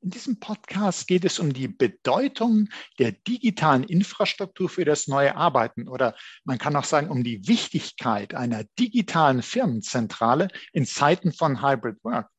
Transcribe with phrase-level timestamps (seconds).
[0.00, 2.68] In diesem Podcast geht es um die Bedeutung
[3.00, 8.32] der digitalen Infrastruktur für das neue Arbeiten oder man kann auch sagen um die Wichtigkeit
[8.32, 12.30] einer digitalen Firmenzentrale in Zeiten von Hybrid Work.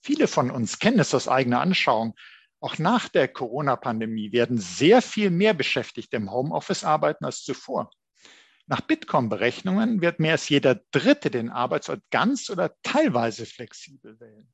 [0.00, 2.14] Viele von uns kennen es aus eigener Anschauung.
[2.60, 7.90] Auch nach der Corona-Pandemie werden sehr viel mehr Beschäftigte im Homeoffice arbeiten als zuvor.
[8.66, 14.52] Nach Bitkom-Berechnungen wird mehr als jeder Dritte den Arbeitsort ganz oder teilweise flexibel wählen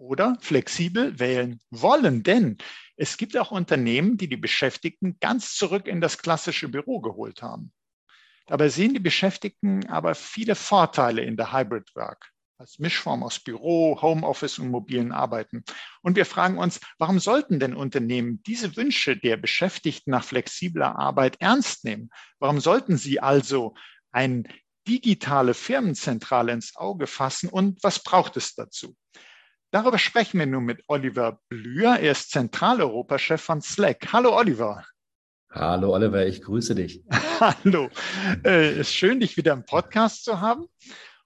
[0.00, 2.22] oder flexibel wählen wollen.
[2.22, 2.56] Denn
[2.96, 7.72] es gibt auch Unternehmen, die die Beschäftigten ganz zurück in das klassische Büro geholt haben.
[8.46, 14.00] Dabei sehen die Beschäftigten aber viele Vorteile in der Hybrid Work als Mischform aus Büro,
[14.02, 15.64] Homeoffice und mobilen Arbeiten.
[16.02, 21.36] Und wir fragen uns, warum sollten denn Unternehmen diese Wünsche der Beschäftigten nach flexibler Arbeit
[21.40, 22.10] ernst nehmen?
[22.38, 23.74] Warum sollten sie also
[24.12, 24.42] eine
[24.86, 28.94] digitale Firmenzentrale ins Auge fassen und was braucht es dazu?
[29.72, 32.00] Darüber sprechen wir nun mit Oliver Blüher.
[32.00, 34.12] Er ist Zentraleuropa-Chef von Slack.
[34.12, 34.84] Hallo Oliver.
[35.52, 37.04] Hallo Oliver, ich grüße dich.
[37.40, 37.88] Hallo.
[38.42, 40.66] Es äh, ist schön, dich wieder im Podcast zu haben.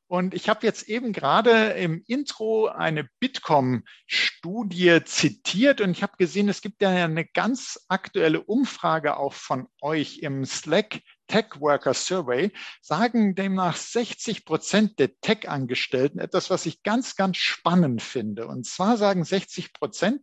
[0.09, 6.51] Und ich habe jetzt eben gerade im Intro eine Bitkom-Studie zitiert und ich habe gesehen,
[6.51, 12.53] es gibt ja eine ganz aktuelle Umfrage auch von euch im Slack Tech Worker Survey
[12.81, 18.47] sagen demnach 60 Prozent der Tech-Angestellten etwas, was ich ganz, ganz spannend finde.
[18.47, 20.21] Und zwar sagen 60 Prozent,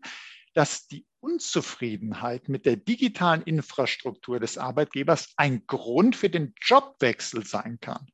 [0.53, 7.79] dass die Unzufriedenheit mit der digitalen Infrastruktur des Arbeitgebers ein Grund für den Jobwechsel sein
[7.79, 8.07] kann.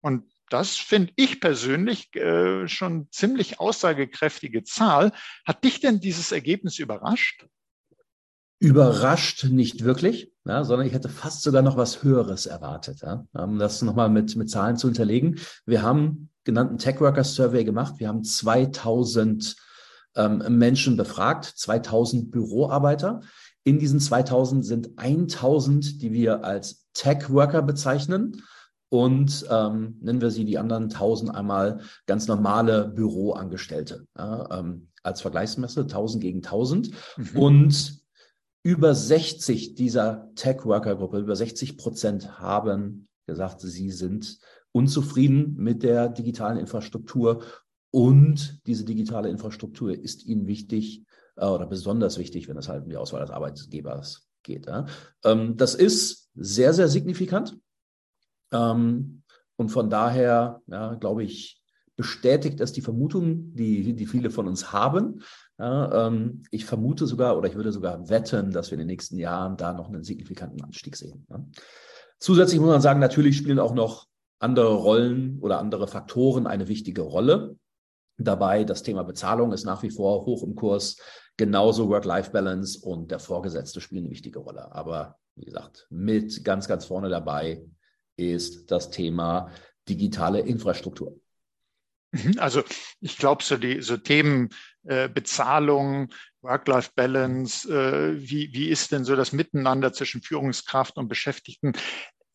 [0.00, 5.12] Und das finde ich persönlich äh, schon ziemlich aussagekräftige Zahl.
[5.44, 7.46] Hat dich denn dieses Ergebnis überrascht?
[8.60, 13.02] Überrascht nicht wirklich, ja, sondern ich hätte fast sogar noch was Höheres erwartet.
[13.02, 13.24] Ja.
[13.32, 15.38] Um das nochmal mit, mit Zahlen zu unterlegen.
[15.64, 17.94] Wir haben genannten Tech Workers Survey gemacht.
[17.98, 19.54] Wir haben 2000
[20.16, 23.20] ähm, Menschen befragt, 2000 Büroarbeiter.
[23.62, 28.42] In diesen 2000 sind 1000, die wir als Tech Worker bezeichnen
[28.88, 34.06] und ähm, nennen wir sie die anderen 1000 einmal ganz normale Büroangestellte.
[34.16, 36.90] Ja, ähm, als Vergleichsmesse 1000 gegen 1000.
[37.16, 37.38] Mhm.
[37.38, 37.97] Und
[38.68, 44.40] über 60 dieser Tech-Worker-Gruppe, über 60 Prozent haben gesagt, sie sind
[44.72, 47.42] unzufrieden mit der digitalen Infrastruktur
[47.90, 51.06] und diese digitale Infrastruktur ist ihnen wichtig
[51.36, 54.66] äh, oder besonders wichtig, wenn es halt um die Auswahl des Arbeitgebers geht.
[54.66, 54.84] Ja.
[55.24, 57.56] Ähm, das ist sehr, sehr signifikant.
[58.52, 59.22] Ähm,
[59.56, 61.62] und von daher, ja, glaube ich,
[61.96, 65.22] bestätigt es die Vermutung, die, die viele von uns haben.
[65.58, 69.18] Ja, ähm, ich vermute sogar oder ich würde sogar wetten, dass wir in den nächsten
[69.18, 71.26] Jahren da noch einen signifikanten Anstieg sehen.
[71.28, 71.44] Ja.
[72.20, 74.06] Zusätzlich muss man sagen, natürlich spielen auch noch
[74.38, 77.56] andere Rollen oder andere Faktoren eine wichtige Rolle.
[78.18, 80.96] Dabei das Thema Bezahlung ist nach wie vor hoch im Kurs.
[81.36, 84.72] Genauso Work-Life-Balance und der Vorgesetzte spielen eine wichtige Rolle.
[84.72, 87.64] Aber wie gesagt, mit ganz, ganz vorne dabei
[88.16, 89.50] ist das Thema
[89.88, 91.16] digitale Infrastruktur.
[92.12, 92.62] Mhm, also
[93.00, 94.48] ich glaube, so die so Themen
[94.84, 96.08] äh, Bezahlung,
[96.42, 101.72] Work-Life-Balance, äh, wie, wie ist denn so das Miteinander zwischen Führungskraft und Beschäftigten?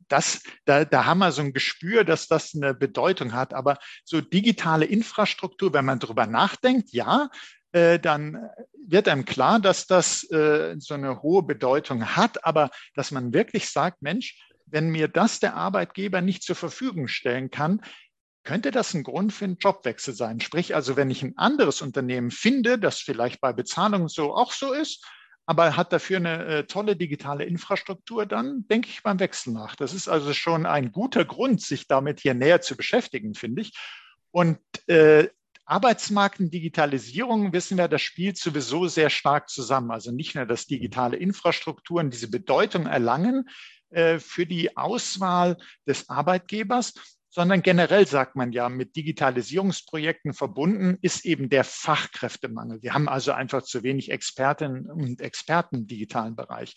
[0.10, 3.54] Das, da, da haben wir so ein Gespür, dass das eine Bedeutung hat.
[3.54, 7.30] Aber so digitale Infrastruktur, wenn man darüber nachdenkt, ja,
[7.72, 8.38] äh, dann
[8.86, 12.46] wird einem klar, dass das äh, so eine hohe Bedeutung hat.
[12.46, 17.50] Aber dass man wirklich sagt, Mensch, wenn mir das der Arbeitgeber nicht zur Verfügung stellen
[17.50, 17.82] kann,
[18.44, 20.40] könnte das ein Grund für einen Jobwechsel sein.
[20.40, 24.74] Sprich also, wenn ich ein anderes Unternehmen finde, das vielleicht bei Bezahlung so auch so
[24.74, 25.06] ist,
[25.46, 29.76] aber hat dafür eine äh, tolle digitale Infrastruktur, dann denke ich beim Wechsel nach.
[29.76, 33.74] Das ist also schon ein guter Grund, sich damit hier näher zu beschäftigen, finde ich.
[34.32, 35.28] Und äh,
[35.66, 39.92] Arbeitsmarkt und Digitalisierung, wissen wir, das spielt sowieso sehr stark zusammen.
[39.92, 43.50] Also nicht nur, dass digitale Infrastrukturen diese Bedeutung erlangen,
[43.90, 45.58] äh, für die Auswahl
[45.88, 46.94] des Arbeitgebers,
[47.34, 52.84] sondern generell sagt man ja, mit Digitalisierungsprojekten verbunden ist eben der Fachkräftemangel.
[52.84, 56.76] Wir haben also einfach zu wenig Expertinnen und Experten im digitalen Bereich.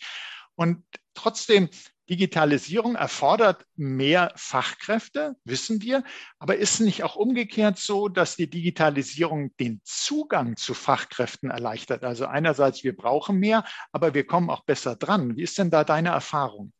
[0.55, 0.83] Und
[1.13, 1.69] trotzdem,
[2.09, 6.03] Digitalisierung erfordert mehr Fachkräfte, wissen wir.
[6.39, 12.03] Aber ist nicht auch umgekehrt so, dass die Digitalisierung den Zugang zu Fachkräften erleichtert?
[12.03, 15.37] Also einerseits, wir brauchen mehr, aber wir kommen auch besser dran.
[15.37, 16.73] Wie ist denn da deine Erfahrung?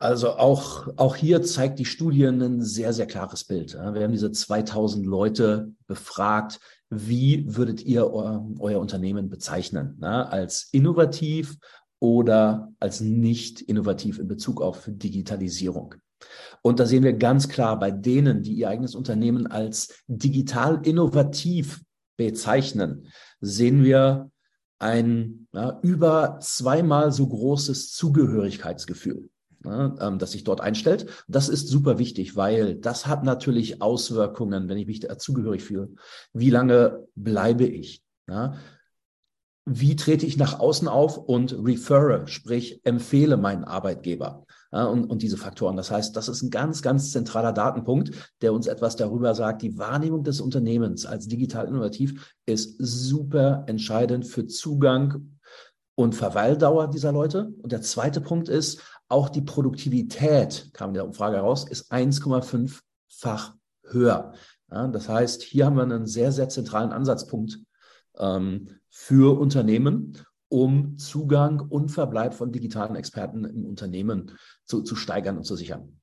[0.00, 3.74] Also auch, auch hier zeigt die Studie ein sehr, sehr klares Bild.
[3.74, 6.60] Wir haben diese 2000 Leute befragt.
[6.88, 10.00] Wie würdet ihr euer, euer Unternehmen bezeichnen?
[10.02, 11.56] Als innovativ
[11.98, 15.96] oder als nicht innovativ in Bezug auf Digitalisierung?
[16.62, 21.82] Und da sehen wir ganz klar bei denen, die ihr eigenes Unternehmen als digital innovativ
[22.16, 23.08] bezeichnen,
[23.40, 24.30] sehen wir
[24.78, 29.28] ein ja, über zweimal so großes Zugehörigkeitsgefühl
[29.68, 31.06] ne, ähm, das sich dort einstellt.
[31.28, 35.90] Das ist super wichtig, weil das hat natürlich Auswirkungen, wenn ich mich dazugehörig fühle.
[36.32, 38.02] Wie lange bleibe ich?
[39.64, 44.44] Wie trete ich nach außen auf und refere, sprich empfehle meinen Arbeitgeber?
[44.70, 45.78] Und, und diese Faktoren.
[45.78, 48.10] Das heißt, das ist ein ganz, ganz zentraler Datenpunkt,
[48.42, 49.62] der uns etwas darüber sagt.
[49.62, 55.38] Die Wahrnehmung des Unternehmens als digital innovativ ist super entscheidend für Zugang
[55.94, 57.52] und Verweildauer dieser Leute.
[57.62, 63.54] Und der zweite Punkt ist, auch die Produktivität, kam in der Umfrage heraus, ist 1,5-fach
[63.84, 64.34] höher.
[64.70, 67.58] Ja, das heißt, hier haben wir einen sehr, sehr zentralen Ansatzpunkt
[68.18, 70.18] ähm, für Unternehmen,
[70.48, 76.00] um Zugang und Verbleib von digitalen Experten im Unternehmen zu, zu steigern und zu sichern.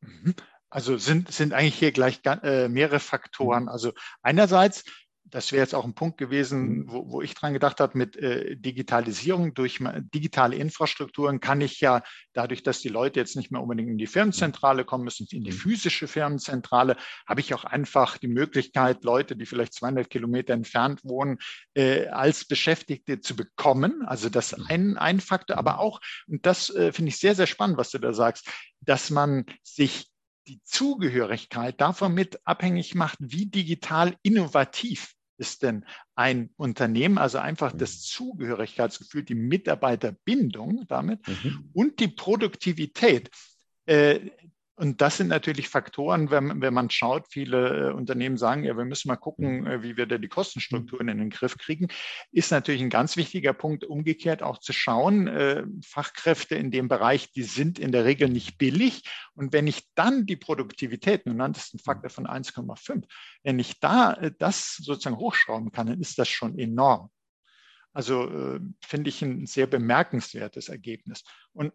[0.00, 0.34] Mhm.
[0.70, 3.64] Also sind, sind eigentlich hier gleich äh, mehrere Faktoren.
[3.64, 3.68] Mhm.
[3.68, 4.84] Also einerseits
[5.30, 6.84] das wäre jetzt auch ein Punkt gewesen, mhm.
[6.88, 9.78] wo, wo ich dran gedacht habe, mit äh, Digitalisierung durch
[10.14, 12.02] digitale Infrastrukturen kann ich ja
[12.32, 15.50] dadurch, dass die Leute jetzt nicht mehr unbedingt in die Firmenzentrale kommen müssen, in die
[15.50, 15.56] mhm.
[15.56, 16.96] physische Firmenzentrale,
[17.26, 21.38] habe ich auch einfach die Möglichkeit, Leute, die vielleicht 200 Kilometer entfernt wohnen,
[21.74, 24.02] äh, als Beschäftigte zu bekommen.
[24.06, 24.66] Also das mhm.
[24.68, 27.98] ein, ein Faktor, aber auch, und das äh, finde ich sehr, sehr spannend, was du
[27.98, 28.48] da sagst,
[28.80, 30.08] dass man sich
[30.48, 37.72] die Zugehörigkeit davon mit abhängig macht, wie digital innovativ ist denn ein Unternehmen, also einfach
[37.72, 38.00] das mhm.
[38.02, 41.70] Zugehörigkeitsgefühl, die Mitarbeiterbindung damit mhm.
[41.72, 43.30] und die Produktivität.
[43.86, 44.30] Äh,
[44.78, 48.84] und das sind natürlich Faktoren, wenn, wenn man schaut, viele äh, Unternehmen sagen, ja, wir
[48.84, 49.66] müssen mal gucken, mhm.
[49.66, 51.88] äh, wie wir da die Kostenstrukturen in den Griff kriegen,
[52.30, 57.32] ist natürlich ein ganz wichtiger Punkt, umgekehrt auch zu schauen, äh, Fachkräfte in dem Bereich,
[57.32, 59.02] die sind in der Regel nicht billig.
[59.34, 63.02] Und wenn ich dann die Produktivität, du nanntest einen Faktor von 1,5,
[63.42, 67.10] wenn ich da das sozusagen hochschrauben kann, dann ist das schon enorm.
[67.92, 71.24] Also finde ich ein sehr bemerkenswertes Ergebnis.
[71.52, 71.72] Und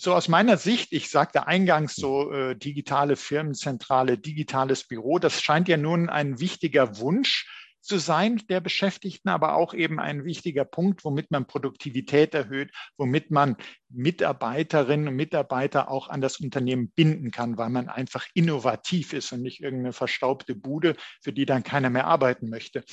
[0.00, 5.68] so aus meiner Sicht, ich sagte eingangs so äh, digitale Firmenzentrale, digitales Büro, das scheint
[5.68, 7.46] ja nun ein wichtiger Wunsch
[7.82, 13.30] zu sein der Beschäftigten, aber auch eben ein wichtiger Punkt, womit man Produktivität erhöht, womit
[13.30, 13.56] man
[13.90, 19.42] Mitarbeiterinnen und Mitarbeiter auch an das Unternehmen binden kann, weil man einfach innovativ ist und
[19.42, 22.84] nicht irgendeine verstaubte Bude, für die dann keiner mehr arbeiten möchte.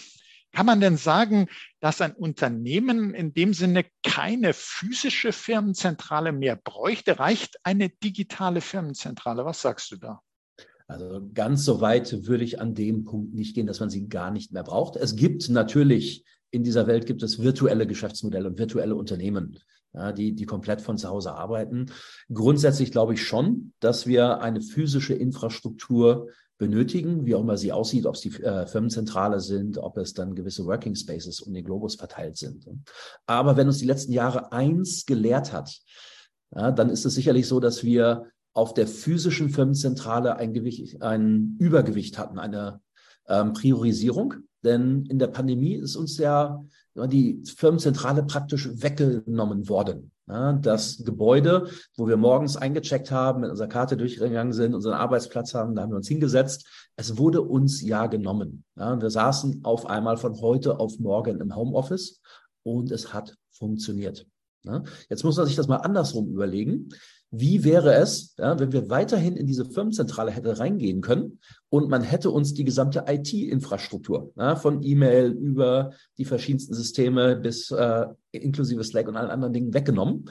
[0.53, 1.47] Kann man denn sagen,
[1.79, 7.19] dass ein Unternehmen in dem Sinne keine physische Firmenzentrale mehr bräuchte?
[7.19, 9.45] Reicht eine digitale Firmenzentrale?
[9.45, 10.21] Was sagst du da?
[10.87, 14.31] Also ganz so weit würde ich an dem Punkt nicht gehen, dass man sie gar
[14.31, 14.95] nicht mehr braucht.
[14.95, 19.59] Es gibt natürlich in dieser Welt gibt es virtuelle Geschäftsmodelle und virtuelle Unternehmen,
[19.93, 21.91] ja, die, die komplett von zu Hause arbeiten.
[22.33, 28.05] Grundsätzlich glaube ich schon, dass wir eine physische Infrastruktur benötigen, wie auch immer sie aussieht,
[28.05, 31.95] ob es die äh, Firmenzentrale sind, ob es dann gewisse Working Spaces um den Globus
[31.95, 32.65] verteilt sind.
[33.25, 35.77] Aber wenn uns die letzten Jahre eins gelehrt hat,
[36.55, 41.57] ja, dann ist es sicherlich so, dass wir auf der physischen Firmenzentrale ein, Gewicht, ein
[41.59, 42.81] Übergewicht hatten, eine
[43.27, 44.33] ähm, Priorisierung.
[44.63, 50.11] Denn in der Pandemie ist uns ja die Firmenzentrale praktisch weggenommen worden.
[50.27, 55.53] Ja, das Gebäude, wo wir morgens eingecheckt haben, mit unserer Karte durchgegangen sind, unseren Arbeitsplatz
[55.53, 56.67] haben, da haben wir uns hingesetzt.
[56.97, 58.65] Es wurde uns ja genommen.
[58.75, 62.21] Ja, wir saßen auf einmal von heute auf morgen im Homeoffice
[62.63, 64.27] und es hat funktioniert.
[64.63, 66.89] Ja, jetzt muss man sich das mal andersrum überlegen.
[67.29, 72.01] Wie wäre es, ja, wenn wir weiterhin in diese Firmenzentrale hätte reingehen können und man
[72.01, 78.83] hätte uns die gesamte IT-Infrastruktur ja, von E-Mail über die verschiedensten Systeme bis äh, inklusive
[78.83, 80.29] Slack und allen anderen Dingen weggenommen.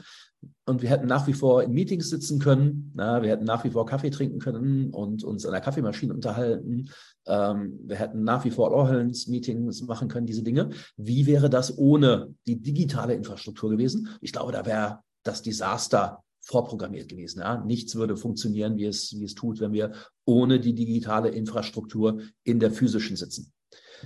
[0.65, 3.69] Und wir hätten nach wie vor in Meetings sitzen können, na, wir hätten nach wie
[3.69, 6.89] vor Kaffee trinken können und uns an der Kaffeemaschine unterhalten.
[7.25, 10.69] Ähm, wir hätten nach wie vor All-Hands-Meetings machen können, diese Dinge.
[10.95, 14.09] Wie wäre das ohne die digitale Infrastruktur gewesen?
[14.19, 17.41] Ich glaube, da wäre das Desaster vorprogrammiert gewesen.
[17.41, 17.63] Ja?
[17.63, 19.91] Nichts würde funktionieren, wie es, wie es tut, wenn wir
[20.25, 23.51] ohne die digitale Infrastruktur in der physischen sitzen.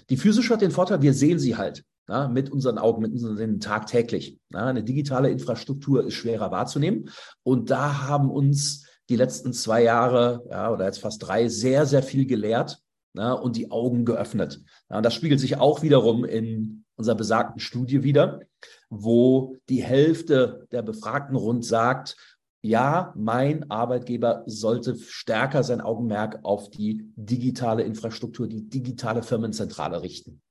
[0.09, 1.83] Die physische hat den Vorteil, wir sehen sie halt.
[2.09, 4.39] ja, mit unseren Augen, mit unseren Sinnen tagtäglich.
[4.51, 7.09] Ja, eine digitale Infrastruktur ist schwerer wahrzunehmen.
[7.43, 12.01] Und da haben uns die letzten zwei Jahre ja, oder jetzt fast drei sehr, sehr
[12.01, 12.79] viel gelehrt
[13.13, 14.61] ja, und die Augen geöffnet.
[14.89, 18.41] Und das spiegelt sich auch wiederum in unserer besagten Studie wieder,
[18.89, 22.15] wo die Hälfte der Befragten rund sagt,
[22.61, 30.41] ja, mein Arbeitgeber sollte stärker sein Augenmerk auf die digitale Infrastruktur, die digitale Firmenzentrale richten.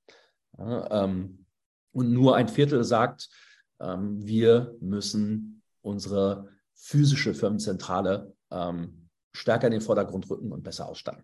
[0.57, 1.45] Ja, ähm,
[1.93, 3.29] und nur ein Viertel sagt,
[3.79, 11.23] ähm, wir müssen unsere physische Firmenzentrale ähm, stärker in den Vordergrund rücken und besser ausstatten.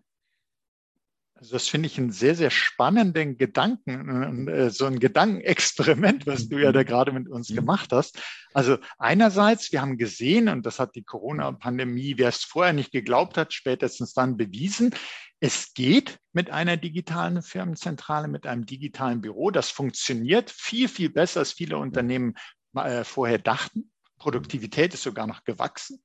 [1.38, 6.58] Also das finde ich einen sehr, sehr spannenden Gedanken, äh, so ein Gedankenexperiment, was du
[6.58, 7.54] ja da gerade mit uns mhm.
[7.56, 8.18] gemacht hast.
[8.54, 13.36] Also einerseits, wir haben gesehen, und das hat die Corona-Pandemie, wer es vorher nicht geglaubt
[13.36, 14.92] hat, spätestens dann bewiesen,
[15.38, 19.52] es geht mit einer digitalen Firmenzentrale, mit einem digitalen Büro.
[19.52, 22.34] Das funktioniert viel, viel besser, als viele Unternehmen
[22.74, 23.92] äh, vorher dachten.
[24.18, 26.02] Produktivität ist sogar noch gewachsen.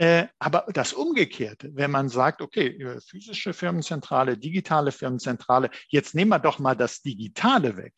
[0.00, 6.30] Äh, aber das Umgekehrte, wenn man sagt, okay, äh, physische Firmenzentrale, digitale Firmenzentrale, jetzt nehmen
[6.30, 7.92] wir doch mal das Digitale weg,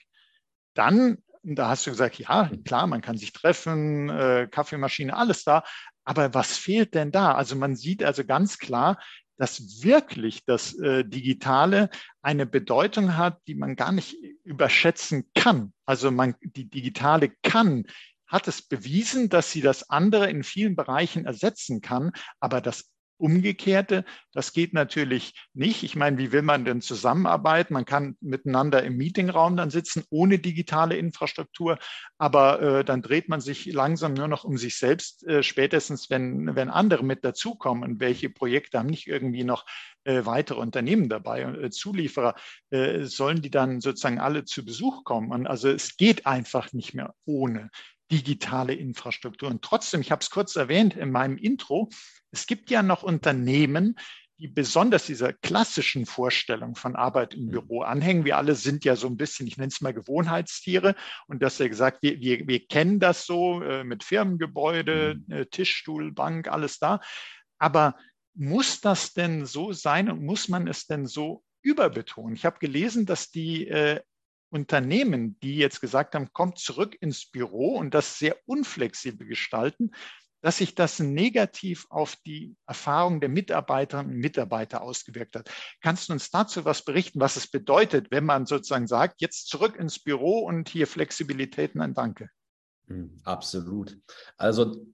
[0.75, 5.62] dann, da hast du gesagt, ja, klar, man kann sich treffen, äh, Kaffeemaschine, alles da,
[6.02, 7.37] aber was fehlt denn da?
[7.37, 9.00] Also man sieht also ganz klar,
[9.38, 11.90] dass wirklich das Digitale
[12.21, 15.73] eine Bedeutung hat, die man gar nicht überschätzen kann.
[15.85, 17.87] Also man, die Digitale kann
[18.33, 22.12] hat es bewiesen, dass sie das andere in vielen Bereichen ersetzen kann.
[22.41, 22.91] Aber das
[23.23, 25.85] Umgekehrte, das geht natürlich nicht.
[25.85, 27.73] Ich meine, wie will man denn zusammenarbeiten?
[27.73, 31.79] Man kann miteinander im Meetingraum dann sitzen, ohne digitale Infrastruktur,
[32.19, 36.57] aber äh, dann dreht man sich langsam nur noch um sich selbst, äh, spätestens wenn,
[36.57, 37.89] wenn andere mit dazukommen.
[37.89, 39.67] Und welche Projekte haben nicht irgendwie noch
[40.03, 42.35] äh, weitere Unternehmen dabei und äh, Zulieferer,
[42.71, 45.31] äh, sollen die dann sozusagen alle zu Besuch kommen?
[45.31, 47.71] Und also es geht einfach nicht mehr ohne
[48.12, 49.49] digitale Infrastruktur.
[49.49, 51.88] Und trotzdem, ich habe es kurz erwähnt in meinem Intro,
[52.31, 53.97] es gibt ja noch Unternehmen,
[54.38, 58.25] die besonders dieser klassischen Vorstellung von Arbeit im Büro anhängen.
[58.25, 60.95] Wir alle sind ja so ein bisschen, ich nenne es mal Gewohnheitstiere.
[61.26, 65.33] Und das ja gesagt, wir, wir, wir kennen das so äh, mit Firmengebäude, mhm.
[65.33, 67.00] äh, Tischstuhl, Bank, alles da.
[67.59, 67.97] Aber
[68.35, 72.35] muss das denn so sein und muss man es denn so überbetonen?
[72.35, 74.00] Ich habe gelesen, dass die äh,
[74.52, 79.90] Unternehmen, die jetzt gesagt haben, kommt zurück ins Büro und das sehr unflexibel gestalten,
[80.42, 85.50] dass sich das negativ auf die Erfahrung der Mitarbeiterinnen und Mitarbeiter ausgewirkt hat.
[85.80, 89.76] Kannst du uns dazu was berichten, was es bedeutet, wenn man sozusagen sagt, jetzt zurück
[89.76, 92.28] ins Büro und hier Flexibilität, nein, danke?
[92.88, 93.97] Hm, absolut.
[94.37, 94.85] Also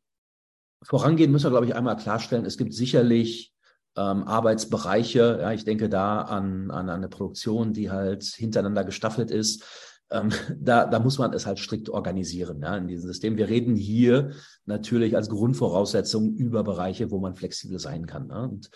[0.82, 3.52] vorangehen müssen wir, glaube ich, einmal klarstellen, es gibt sicherlich
[3.98, 5.38] ähm, Arbeitsbereiche.
[5.40, 9.64] Ja, ich denke da an, an eine Produktion, die halt hintereinander gestaffelt ist.
[10.10, 13.36] Ähm, da, da muss man es halt strikt organisieren ja, in diesem System.
[13.36, 14.30] Wir reden hier
[14.66, 18.28] natürlich als Grundvoraussetzung über Bereiche, wo man flexibel sein kann.
[18.28, 18.42] Ne?
[18.42, 18.70] Und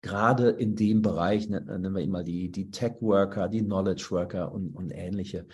[0.00, 5.46] gerade in dem Bereich nennen wir immer die, die Tech-Worker, die Knowledge-Worker und, und ähnliche.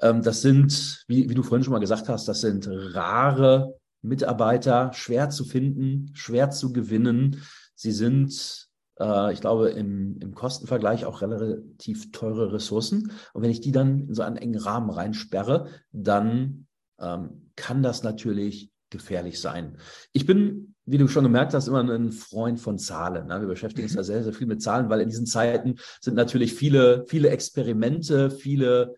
[0.00, 4.92] Ähm, das sind, wie, wie du vorhin schon mal gesagt hast, das sind rare Mitarbeiter,
[4.94, 7.42] schwer zu finden, schwer zu gewinnen.
[7.76, 8.68] Sie sind,
[8.98, 13.12] äh, ich glaube, im, im Kostenvergleich auch relativ teure Ressourcen.
[13.32, 16.66] Und wenn ich die dann in so einen engen Rahmen reinsperre, dann
[16.98, 19.76] ähm, kann das natürlich gefährlich sein.
[20.12, 23.26] Ich bin, wie du schon gemerkt hast, immer ein Freund von Zahlen.
[23.26, 23.40] Ne?
[23.40, 23.98] Wir beschäftigen uns mhm.
[23.98, 28.30] ja sehr, sehr viel mit Zahlen, weil in diesen Zeiten sind natürlich viele, viele Experimente,
[28.30, 28.94] viele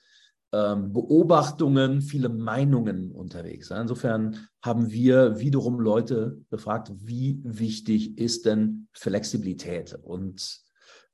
[0.53, 3.71] ähm, Beobachtungen, viele Meinungen unterwegs.
[3.71, 9.99] Insofern haben wir wiederum Leute befragt, wie wichtig ist denn Flexibilität?
[10.03, 10.61] Und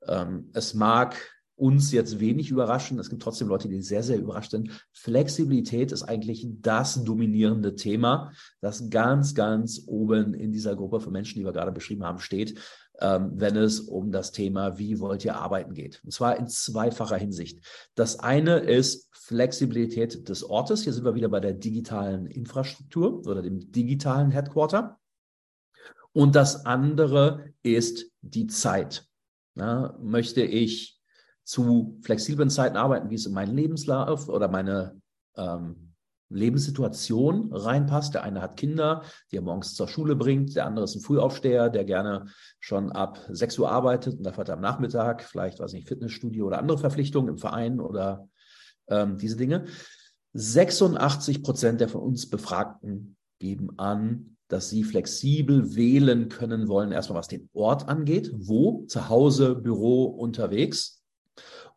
[0.07, 1.17] ähm, es mag
[1.57, 2.99] uns jetzt wenig überraschen.
[2.99, 4.71] Es gibt trotzdem Leute, die sehr, sehr überrascht sind.
[4.93, 11.39] Flexibilität ist eigentlich das dominierende Thema, das ganz, ganz oben in dieser Gruppe von Menschen,
[11.39, 12.59] die wir gerade beschrieben haben, steht,
[13.01, 16.01] ähm, wenn es um das Thema, wie wollt ihr arbeiten geht.
[16.05, 17.65] Und zwar in zweifacher Hinsicht.
[17.95, 20.83] Das eine ist Flexibilität des Ortes.
[20.83, 24.99] Hier sind wir wieder bei der digitalen Infrastruktur oder dem digitalen Headquarter.
[26.13, 29.07] Und das andere ist die Zeit.
[29.57, 31.01] Ja, möchte ich
[31.45, 35.01] zu flexiblen Zeiten arbeiten, wie es in meinen Lebenslauf oder meine
[35.37, 35.84] ähm,
[36.35, 38.15] Lebenssituation reinpasst.
[38.15, 41.71] Der eine hat Kinder, die er morgens zur Schule bringt, der andere ist ein Frühaufsteher,
[41.71, 42.27] der gerne
[42.61, 46.47] schon ab 6 Uhr arbeitet und dafür hat er am Nachmittag vielleicht, weiß nicht, Fitnessstudio
[46.47, 48.29] oder andere Verpflichtungen im Verein oder
[48.89, 49.65] ähm, diese Dinge.
[50.35, 57.19] 86 Prozent der von uns Befragten geben an, dass sie flexibel wählen können wollen, erstmal
[57.19, 61.03] was den Ort angeht, wo, zu Hause, Büro, unterwegs.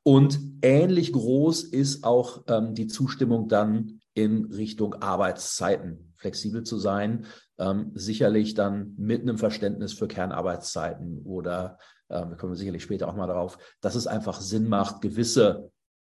[0.03, 7.27] Und ähnlich groß ist auch ähm, die Zustimmung dann in Richtung Arbeitszeiten, flexibel zu sein.
[7.59, 11.77] Ähm, sicherlich dann mit einem Verständnis für Kernarbeitszeiten oder
[12.09, 15.71] äh, wir kommen sicherlich später auch mal darauf, dass es einfach Sinn macht, gewisse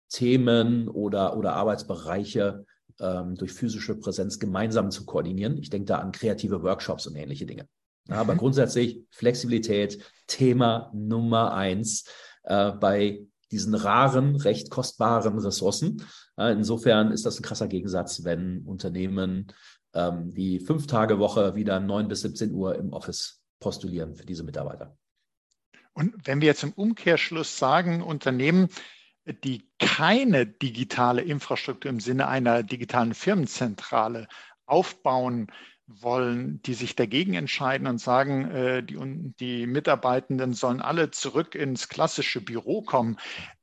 [0.10, 2.66] Themen oder, oder Arbeitsbereiche
[3.00, 5.60] ähm, durch physische Präsenz gemeinsam zu koordinieren.
[5.60, 7.68] Ich denke da an kreative Workshops und ähnliche Dinge.
[8.10, 8.40] Ja, aber mhm.
[8.40, 12.06] grundsätzlich Flexibilität, Thema Nummer eins
[12.44, 16.04] äh, bei diesen raren, recht kostbaren Ressourcen.
[16.38, 19.48] Äh, insofern ist das ein krasser Gegensatz, wenn Unternehmen
[19.94, 24.44] ähm, die fünf Tage Woche wieder 9 bis 17 Uhr im Office postulieren für diese
[24.44, 24.98] Mitarbeiter.
[25.94, 28.70] Und wenn wir jetzt im Umkehrschluss sagen, Unternehmen,
[29.44, 34.28] die keine digitale Infrastruktur im Sinne einer digitalen Firmenzentrale
[34.66, 35.48] aufbauen
[36.00, 38.98] wollen, die sich dagegen entscheiden und sagen, äh, die,
[39.40, 43.18] die Mitarbeitenden sollen alle zurück ins klassische Büro kommen.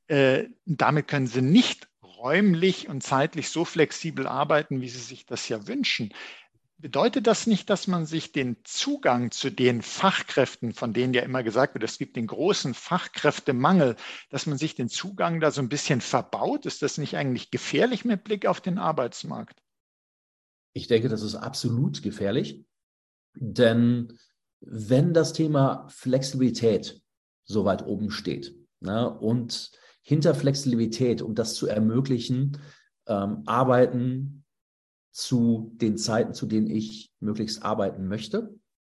[0.07, 5.47] Äh, damit können sie nicht räumlich und zeitlich so flexibel arbeiten, wie sie sich das
[5.47, 6.13] ja wünschen.
[6.77, 11.43] Bedeutet das nicht, dass man sich den Zugang zu den Fachkräften, von denen ja immer
[11.43, 13.97] gesagt wird, es gibt den großen Fachkräftemangel,
[14.29, 16.65] dass man sich den Zugang da so ein bisschen verbaut?
[16.65, 19.61] Ist das nicht eigentlich gefährlich mit Blick auf den Arbeitsmarkt?
[20.73, 22.65] Ich denke, das ist absolut gefährlich,
[23.35, 24.17] denn
[24.61, 27.01] wenn das Thema Flexibilität
[27.43, 29.71] so weit oben steht ne, und
[30.01, 32.57] hinter Flexibilität, um das zu ermöglichen,
[33.07, 34.45] ähm, arbeiten
[35.11, 38.55] zu den Zeiten, zu denen ich möglichst arbeiten möchte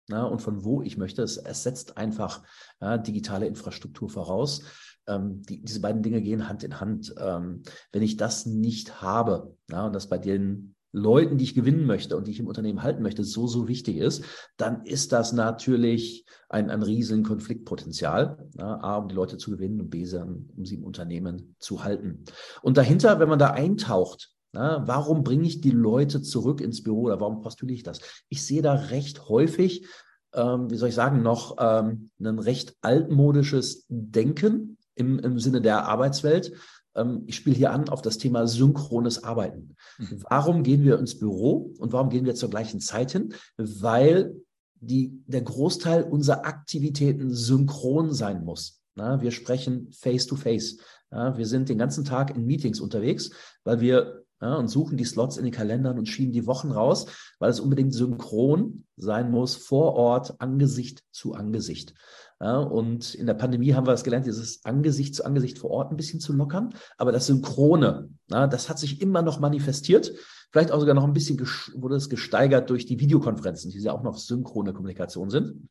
[0.09, 1.21] ja, und von wo ich möchte.
[1.21, 2.43] Es, es setzt einfach
[2.81, 4.63] ja, digitale Infrastruktur voraus.
[5.07, 7.13] Ähm, die, diese beiden Dinge gehen Hand in Hand.
[7.17, 11.85] Ähm, wenn ich das nicht habe ja, und das bei den Leuten, die ich gewinnen
[11.85, 14.23] möchte und die ich im Unternehmen halten möchte, so, so wichtig ist,
[14.57, 18.49] dann ist das natürlich ein, ein riesen Konfliktpotenzial.
[18.57, 22.25] Ja, A, um die Leute zu gewinnen und B, um sie im Unternehmen zu halten.
[22.61, 27.03] Und dahinter, wenn man da eintaucht, na, warum bringe ich die Leute zurück ins Büro
[27.03, 27.99] oder warum postuliere ich das?
[28.29, 29.85] Ich sehe da recht häufig,
[30.33, 35.85] ähm, wie soll ich sagen, noch ähm, ein recht altmodisches Denken im, im Sinne der
[35.85, 36.53] Arbeitswelt.
[36.95, 39.75] Ähm, ich spiele hier an auf das Thema synchrones Arbeiten.
[39.97, 40.23] Mhm.
[40.29, 43.33] Warum gehen wir ins Büro und warum gehen wir zur gleichen Zeit hin?
[43.57, 44.35] Weil
[44.81, 48.81] die, der Großteil unserer Aktivitäten synchron sein muss.
[48.95, 50.77] Na, wir sprechen face to face.
[51.11, 53.31] Ja, wir sind den ganzen Tag in Meetings unterwegs,
[53.63, 57.07] weil wir ja, und suchen die Slots in den Kalendern und schieben die Wochen raus,
[57.39, 61.93] weil es unbedingt synchron sein muss, vor Ort, Angesicht zu Angesicht.
[62.41, 65.91] Ja, und in der Pandemie haben wir es gelernt, dieses Angesicht zu Angesicht vor Ort
[65.91, 66.73] ein bisschen zu lockern.
[66.97, 70.13] Aber das Synchrone, ja, das hat sich immer noch manifestiert.
[70.51, 71.39] Vielleicht auch sogar noch ein bisschen
[71.75, 75.69] wurde es gesteigert durch die Videokonferenzen, die ja auch noch synchrone Kommunikation sind.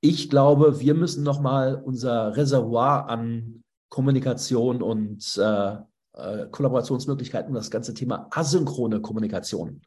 [0.00, 5.76] Ich glaube, wir müssen nochmal unser Reservoir an Kommunikation und äh,
[6.14, 9.82] äh, Kollaborationsmöglichkeiten das ganze Thema asynchrone Kommunikation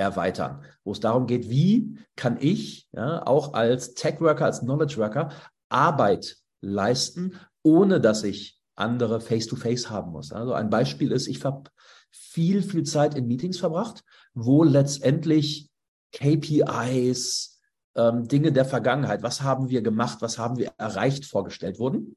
[0.00, 5.30] erweitern, wo es darum geht, wie kann ich ja, auch als Tech-Worker, als Knowledge-Worker
[5.68, 10.32] Arbeit leisten, ohne dass ich andere face-to-face -face haben muss.
[10.32, 11.70] Also ein Beispiel ist, ich habe
[12.10, 14.02] viel, viel Zeit in Meetings verbracht,
[14.34, 15.70] wo letztendlich
[16.12, 17.60] KPIs,
[17.94, 22.16] ähm, Dinge der Vergangenheit, was haben wir gemacht, was haben wir erreicht, vorgestellt wurden.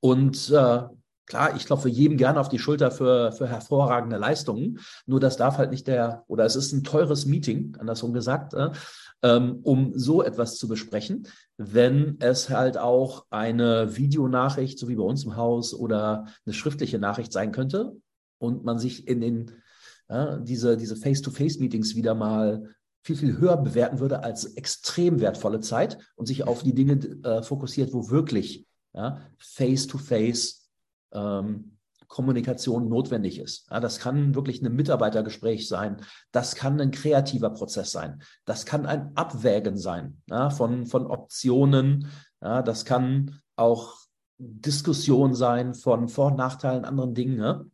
[0.00, 0.82] Und äh,
[1.30, 4.80] Klar, ich klopfe jedem gerne auf die Schulter für, für hervorragende Leistungen.
[5.06, 8.70] Nur das darf halt nicht der, oder es ist ein teures Meeting, andersrum gesagt, äh,
[9.22, 15.04] ähm, um so etwas zu besprechen, wenn es halt auch eine Videonachricht, so wie bei
[15.04, 17.92] uns im Haus, oder eine schriftliche Nachricht sein könnte
[18.38, 19.52] und man sich in den,
[20.08, 25.96] äh, diese, diese Face-to-Face-Meetings wieder mal viel, viel höher bewerten würde als extrem wertvolle Zeit
[26.16, 30.59] und sich auf die Dinge äh, fokussiert, wo wirklich ja, Face-to-Face
[31.12, 31.76] ähm,
[32.10, 33.68] Kommunikation notwendig ist.
[33.70, 35.98] Ja, das kann wirklich ein Mitarbeitergespräch sein.
[36.32, 38.22] Das kann ein kreativer Prozess sein.
[38.44, 42.08] Das kann ein Abwägen sein ja, von, von Optionen.
[42.42, 43.96] Ja, das kann auch
[44.38, 47.36] Diskussion sein von Vor- und Nachteilen, anderen Dingen.
[47.36, 47.70] Ne?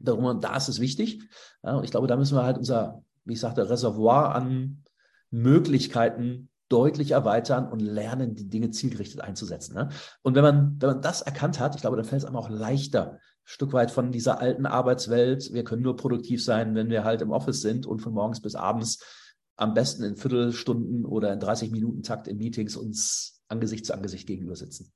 [0.00, 1.22] Darum, da ist es wichtig.
[1.60, 4.84] Und ich glaube, da müssen wir halt unser, wie ich sagte, Reservoir an
[5.30, 9.74] Möglichkeiten deutlich erweitern und lernen, die Dinge zielgerichtet einzusetzen.
[9.74, 9.88] Ne?
[10.22, 12.50] Und wenn man, wenn man das erkannt hat, ich glaube, dann fällt es einem auch
[12.50, 15.52] leichter, Stück weit von dieser alten Arbeitswelt.
[15.52, 18.56] Wir können nur produktiv sein, wenn wir halt im Office sind und von morgens bis
[18.56, 19.04] abends
[19.54, 24.26] am besten in Viertelstunden oder in 30 Minuten Takt in Meetings uns Angesicht zu Angesicht
[24.26, 24.92] gegenüber sitzen.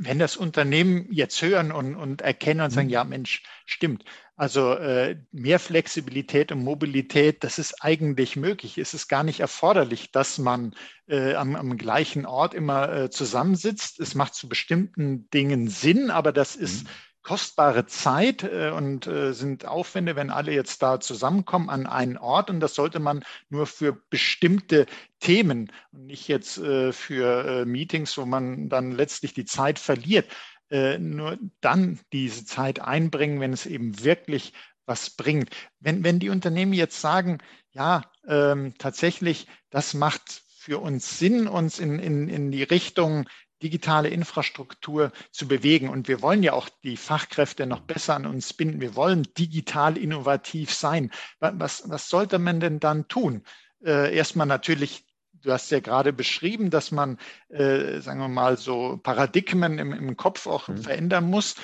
[0.00, 2.92] Wenn das Unternehmen jetzt hören und, und erkennen und sagen, mhm.
[2.92, 4.04] ja Mensch, stimmt.
[4.34, 8.76] Also äh, mehr Flexibilität und Mobilität, das ist eigentlich möglich.
[8.76, 10.74] Es ist gar nicht erforderlich, dass man
[11.06, 13.98] äh, am, am, gleichen Ort immer äh, zusammensitzt.
[13.98, 16.88] Es macht zu bestimmten Dingen Sinn, aber das ist mhm
[17.26, 22.50] kostbare Zeit äh, und äh, sind Aufwände, wenn alle jetzt da zusammenkommen an einen Ort.
[22.50, 24.86] Und das sollte man nur für bestimmte
[25.18, 30.30] Themen und nicht jetzt äh, für Meetings, wo man dann letztlich die Zeit verliert.
[30.68, 34.52] Nur dann diese Zeit einbringen, wenn es eben wirklich
[34.84, 35.50] was bringt.
[35.78, 37.38] Wenn, wenn die Unternehmen jetzt sagen,
[37.70, 43.28] ja, ähm, tatsächlich, das macht für uns Sinn, uns in, in, in die Richtung
[43.62, 45.88] digitale Infrastruktur zu bewegen.
[45.88, 48.80] Und wir wollen ja auch die Fachkräfte noch besser an uns binden.
[48.80, 51.10] Wir wollen digital innovativ sein.
[51.40, 53.42] Was, was sollte man denn dann tun?
[53.84, 55.06] Äh, erstmal natürlich
[55.42, 57.18] Du hast ja gerade beschrieben, dass man,
[57.50, 60.78] äh, sagen wir mal, so Paradigmen im, im Kopf auch mhm.
[60.78, 61.54] verändern muss.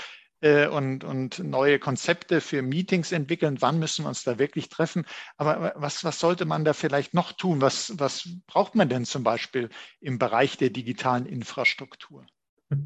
[0.42, 3.58] Äh, und, und neue Konzepte für Meetings entwickeln.
[3.60, 5.06] Wann müssen wir uns da wirklich treffen?
[5.36, 7.60] Aber was, was sollte man da vielleicht noch tun?
[7.60, 12.26] Was, was braucht man denn zum Beispiel im Bereich der digitalen Infrastruktur?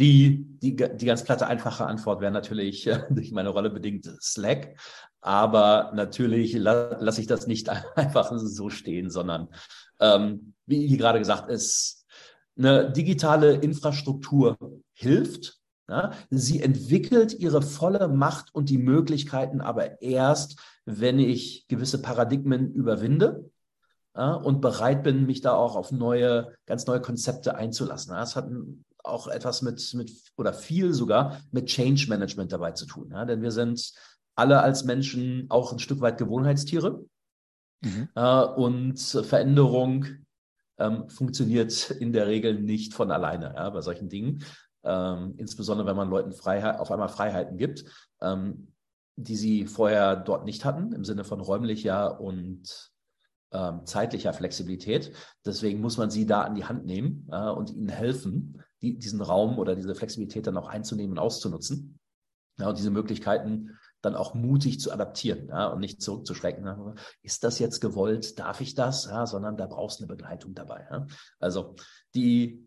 [0.00, 4.76] Die, die, die ganz platte, einfache Antwort wäre natürlich äh, durch meine Rolle bedingt Slack.
[5.20, 9.48] Aber natürlich la lasse ich das nicht einfach so stehen, sondern
[10.00, 12.04] ähm, wie gerade gesagt, ist
[12.58, 14.58] eine digitale Infrastruktur
[14.92, 15.55] hilft,
[15.88, 22.72] ja, sie entwickelt ihre volle Macht und die Möglichkeiten aber erst, wenn ich gewisse Paradigmen
[22.72, 23.50] überwinde
[24.16, 28.12] ja, und bereit bin, mich da auch auf neue, ganz neue Konzepte einzulassen.
[28.12, 28.48] Ja, das hat
[29.04, 33.14] auch etwas mit, mit oder viel sogar mit Change Management dabei zu tun.
[33.28, 33.92] Denn wir sind
[34.34, 37.04] alle als Menschen auch ein Stück weit Gewohnheitstiere.
[37.82, 38.08] Mhm.
[38.56, 40.06] Und Veränderung
[40.78, 44.44] ähm, funktioniert in der Regel nicht von alleine ja, bei solchen Dingen
[44.86, 47.84] ähm, insbesondere wenn man Leuten Freiheit, auf einmal Freiheiten gibt,
[48.20, 48.72] ähm,
[49.16, 52.92] die sie vorher dort nicht hatten, im Sinne von räumlicher und
[53.52, 55.12] ähm, zeitlicher Flexibilität.
[55.44, 59.22] Deswegen muss man sie da an die Hand nehmen äh, und ihnen helfen, die, diesen
[59.22, 61.98] Raum oder diese Flexibilität dann auch einzunehmen und auszunutzen.
[62.58, 66.96] Ja, und diese Möglichkeiten dann auch mutig zu adaptieren ja, und nicht zurückzuschrecken.
[67.22, 68.38] Ist das jetzt gewollt?
[68.38, 69.06] Darf ich das?
[69.06, 70.86] Ja, sondern da brauchst du eine Begleitung dabei.
[71.38, 71.74] Also
[72.14, 72.65] die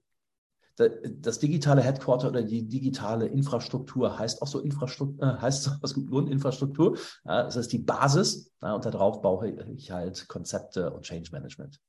[0.80, 6.10] das digitale Headquarter oder die digitale Infrastruktur heißt auch so Infrastruktur, äh, heißt aus gutem
[6.10, 6.98] Grund Infrastruktur.
[7.24, 11.80] Das ist die Basis und darauf baue ich halt Konzepte und Change Management.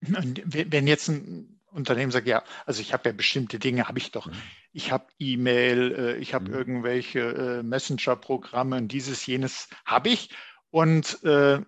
[0.00, 4.26] Wenn jetzt ein Unternehmen sagt, ja, also ich habe ja bestimmte Dinge, habe ich doch.
[4.26, 4.32] Mhm.
[4.72, 6.54] Ich habe E-Mail, äh, ich habe mhm.
[6.54, 10.30] irgendwelche äh, Messenger-Programme und dieses, jenes habe ich.
[10.70, 11.60] Und äh,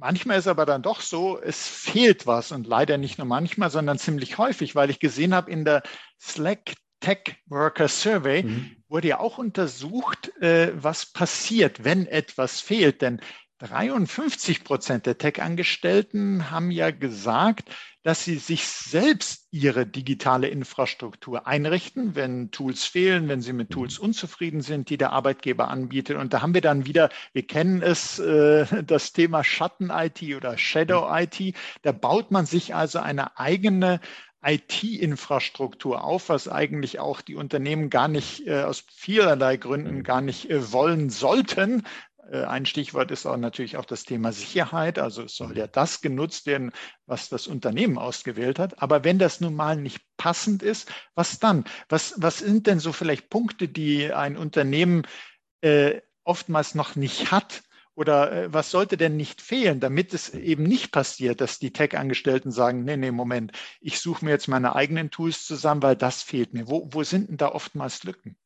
[0.00, 3.98] Manchmal ist aber dann doch so, es fehlt was und leider nicht nur manchmal, sondern
[3.98, 5.82] ziemlich häufig, weil ich gesehen habe in der
[6.18, 8.76] Slack Tech Worker Survey mhm.
[8.88, 13.02] wurde ja auch untersucht, äh, was passiert, wenn etwas fehlt.
[13.02, 13.20] Denn
[13.58, 17.68] 53 Prozent der Tech-Angestellten haben ja gesagt,
[18.02, 23.98] dass sie sich selbst ihre digitale Infrastruktur einrichten, wenn Tools fehlen, wenn sie mit Tools
[23.98, 26.16] unzufrieden sind, die der Arbeitgeber anbietet.
[26.16, 31.54] Und da haben wir dann wieder, wir kennen es, äh, das Thema Schatten-IT oder Shadow-IT.
[31.82, 34.00] Da baut man sich also eine eigene
[34.42, 40.48] IT-Infrastruktur auf, was eigentlich auch die Unternehmen gar nicht äh, aus vielerlei Gründen gar nicht
[40.48, 41.82] äh, wollen sollten,
[42.30, 44.98] ein Stichwort ist auch natürlich auch das Thema Sicherheit.
[44.98, 46.72] Also es soll ja das genutzt werden,
[47.06, 48.80] was das Unternehmen ausgewählt hat.
[48.82, 51.64] Aber wenn das nun mal nicht passend ist, was dann?
[51.88, 55.06] Was, was sind denn so vielleicht Punkte, die ein Unternehmen
[55.60, 57.62] äh, oftmals noch nicht hat?
[57.94, 62.50] Oder äh, was sollte denn nicht fehlen, damit es eben nicht passiert, dass die Tech-Angestellten
[62.52, 66.54] sagen, nee, nee, Moment, ich suche mir jetzt meine eigenen Tools zusammen, weil das fehlt
[66.54, 66.68] mir.
[66.68, 68.36] Wo, wo sind denn da oftmals Lücken?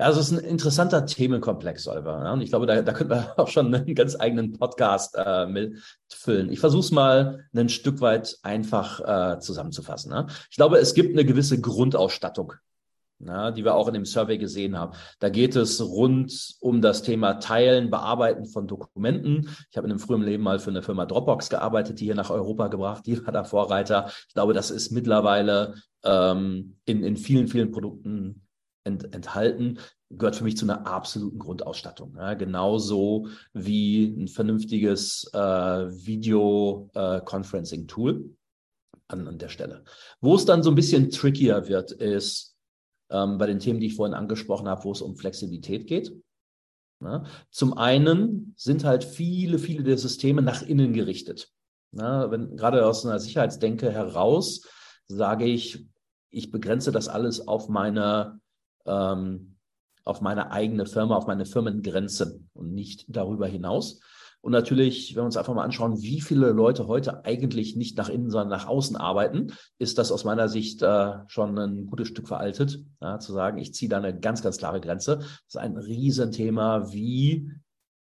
[0.00, 2.32] Ja, also es ist ein interessanter Themenkomplex, Oliver.
[2.32, 6.50] Und ich glaube, da, da könnten wir auch schon einen ganz eigenen Podcast äh, mitfüllen.
[6.50, 10.10] Ich versuche es mal ein Stück weit einfach äh, zusammenzufassen.
[10.10, 10.26] Ne?
[10.50, 12.54] Ich glaube, es gibt eine gewisse Grundausstattung,
[13.20, 14.96] ja, die wir auch in dem Survey gesehen haben.
[15.20, 19.48] Da geht es rund um das Thema Teilen, Bearbeiten von Dokumenten.
[19.70, 22.30] Ich habe in einem früheren Leben mal für eine Firma Dropbox gearbeitet, die hier nach
[22.30, 24.10] Europa gebracht, die war da Vorreiter.
[24.26, 28.43] Ich glaube, das ist mittlerweile ähm, in, in vielen, vielen Produkten
[28.84, 29.78] ent, enthalten,
[30.10, 32.14] gehört für mich zu einer absoluten Grundausstattung.
[32.16, 38.24] Ja, genauso wie ein vernünftiges äh, Video-Conferencing-Tool äh,
[39.08, 39.82] an, an der Stelle.
[40.20, 42.56] Wo es dann so ein bisschen trickier wird, ist
[43.10, 46.14] ähm, bei den Themen, die ich vorhin angesprochen habe, wo es um Flexibilität geht.
[47.02, 51.50] Ja, zum einen sind halt viele, viele der Systeme nach innen gerichtet.
[51.92, 54.62] Ja, wenn gerade aus einer Sicherheitsdenke heraus
[55.06, 55.86] sage ich,
[56.30, 58.40] ich begrenze das alles auf meine,
[58.86, 59.56] ähm,
[60.04, 64.00] auf meine eigene Firma, auf meine Firmengrenze und nicht darüber hinaus.
[64.44, 68.10] Und natürlich, wenn wir uns einfach mal anschauen, wie viele Leute heute eigentlich nicht nach
[68.10, 72.28] innen, sondern nach außen arbeiten, ist das aus meiner Sicht äh, schon ein gutes Stück
[72.28, 75.16] veraltet, ja, zu sagen, ich ziehe da eine ganz, ganz klare Grenze.
[75.16, 76.92] Das ist ein Riesenthema.
[76.92, 77.50] Wie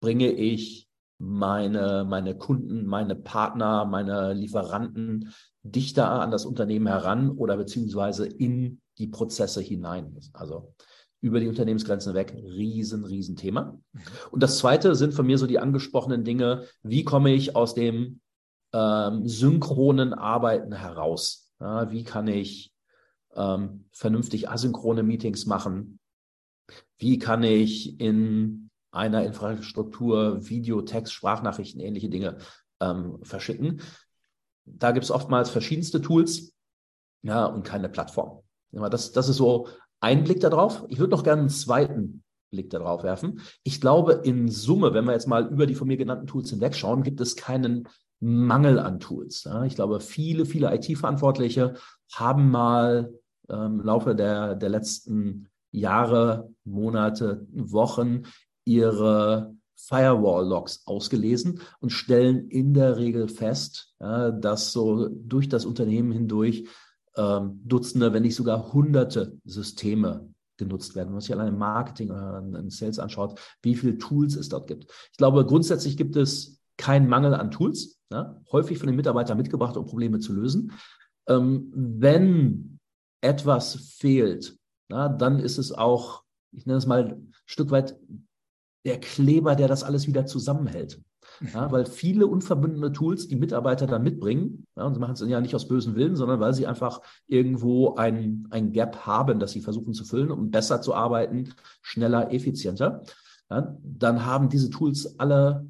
[0.01, 7.55] bringe ich meine, meine Kunden, meine Partner, meine Lieferanten dichter an das Unternehmen heran oder
[7.55, 10.17] beziehungsweise in die Prozesse hinein?
[10.33, 10.73] Also
[11.23, 12.35] über die Unternehmensgrenzen weg.
[12.35, 13.79] Riesen, riesen Thema.
[14.31, 16.65] Und das zweite sind von mir so die angesprochenen Dinge.
[16.83, 18.19] Wie komme ich aus dem
[18.73, 21.49] ähm, synchronen Arbeiten heraus?
[21.61, 22.73] Ja, wie kann ich
[23.35, 25.99] ähm, vernünftig asynchrone Meetings machen?
[26.97, 32.37] Wie kann ich in einer Infrastruktur Video, Text, Sprachnachrichten, ähnliche Dinge
[32.81, 33.81] ähm, verschicken?
[34.65, 36.53] Da gibt es oftmals verschiedenste Tools
[37.21, 38.42] ja, und keine Plattform.
[38.73, 39.67] Das, das ist so
[39.99, 40.83] ein Blick darauf.
[40.89, 43.41] Ich würde noch gerne einen zweiten Blick darauf werfen.
[43.63, 47.03] Ich glaube, in Summe, wenn wir jetzt mal über die von mir genannten Tools hinwegschauen,
[47.03, 47.87] gibt es keinen
[48.19, 49.47] Mangel an Tools.
[49.65, 51.75] Ich glaube, viele, viele IT-Verantwortliche
[52.13, 53.13] haben mal
[53.49, 58.23] ähm, im Laufe der, der letzten Jahre, Monate, Wochen
[58.65, 66.67] ihre Firewall-Logs ausgelesen und stellen in der Regel fest, dass so durch das Unternehmen hindurch
[67.17, 71.07] ähm, Dutzende, wenn nicht sogar Hunderte Systeme genutzt werden.
[71.07, 74.67] Wenn man sich allein im Marketing oder im Sales anschaut, wie viele Tools es dort
[74.67, 74.85] gibt.
[75.11, 79.77] Ich glaube, grundsätzlich gibt es keinen Mangel an Tools, ja, häufig von den Mitarbeitern mitgebracht,
[79.77, 80.71] um Probleme zu lösen.
[81.27, 82.79] Ähm, wenn
[83.21, 84.57] etwas fehlt,
[84.89, 87.97] ja, dann ist es auch, ich nenne es mal ein Stück weit
[88.85, 91.01] der Kleber, der das alles wieder zusammenhält.
[91.53, 95.41] Ja, weil viele unverbundene Tools die Mitarbeiter dann mitbringen, ja, und sie machen es ja
[95.41, 99.61] nicht aus bösen Willen, sondern weil sie einfach irgendwo ein, ein Gap haben, das sie
[99.61, 103.03] versuchen zu füllen, um besser zu arbeiten, schneller, effizienter.
[103.49, 105.67] Ja, dann haben diese Tools alle,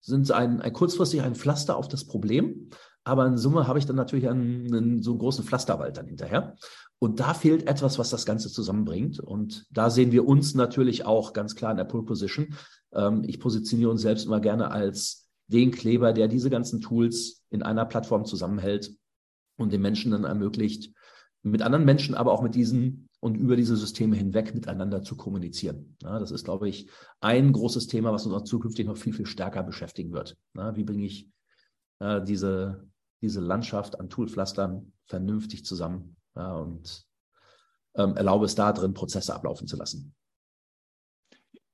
[0.00, 2.70] sind ein, ein kurzfristig ein Pflaster auf das Problem,
[3.04, 6.56] aber in Summe habe ich dann natürlich einen, einen so großen Pflasterwald dann hinterher.
[6.98, 9.20] Und da fehlt etwas, was das Ganze zusammenbringt.
[9.20, 12.54] Und da sehen wir uns natürlich auch ganz klar in der Pole Position,
[12.92, 17.62] ähm, ich positioniere uns selbst immer gerne als den Kleber, der diese ganzen Tools in
[17.62, 18.92] einer Plattform zusammenhält
[19.56, 20.92] und den Menschen dann ermöglicht,
[21.42, 25.96] mit anderen Menschen, aber auch mit diesen und über diese Systeme hinweg miteinander zu kommunizieren.
[26.02, 26.88] Ja, das ist, glaube ich,
[27.20, 30.36] ein großes Thema, was uns auch zukünftig noch viel, viel stärker beschäftigen wird.
[30.54, 31.28] Ja, wie bringe ich
[31.98, 32.88] äh, diese,
[33.20, 37.04] diese Landschaft an Toolpflastern vernünftig zusammen ja, und
[37.94, 40.14] ähm, erlaube es da drin, Prozesse ablaufen zu lassen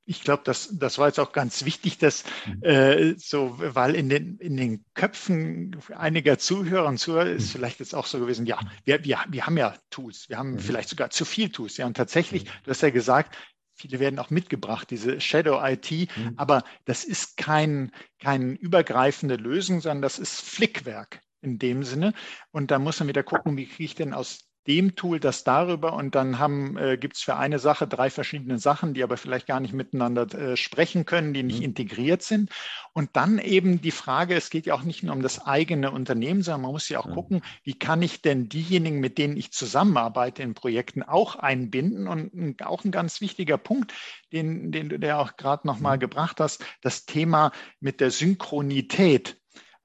[0.07, 2.63] ich glaube, das, das war jetzt auch ganz wichtig, dass mhm.
[2.63, 7.51] äh, so, weil in den, in den Köpfen einiger Zuhörer und Zuhörer ist mhm.
[7.51, 10.59] vielleicht jetzt auch so gewesen, ja, wir, wir, wir haben ja Tools, wir haben mhm.
[10.61, 11.77] vielleicht sogar zu viel Tools.
[11.77, 13.37] Ja, und tatsächlich, du hast ja gesagt,
[13.75, 16.35] viele werden auch mitgebracht, diese Shadow IT, mhm.
[16.37, 22.13] aber das ist kein, kein übergreifende Lösung, sondern das ist Flickwerk in dem Sinne.
[22.51, 25.93] Und da muss man wieder gucken, wie kriege ich denn aus dem Tool das darüber
[25.95, 29.47] und dann haben, äh, gibt es für eine Sache drei verschiedene Sachen, die aber vielleicht
[29.47, 31.67] gar nicht miteinander äh, sprechen können, die nicht mhm.
[31.67, 32.51] integriert sind.
[32.93, 36.43] Und dann eben die Frage, es geht ja auch nicht nur um das eigene Unternehmen,
[36.43, 37.15] sondern man muss ja auch mhm.
[37.15, 42.09] gucken, wie kann ich denn diejenigen, mit denen ich zusammenarbeite in Projekten auch einbinden?
[42.09, 43.93] Und auch ein ganz wichtiger Punkt,
[44.33, 46.01] den, den du ja auch gerade nochmal mhm.
[46.01, 49.37] gebracht hast, das Thema mit der Synchronität.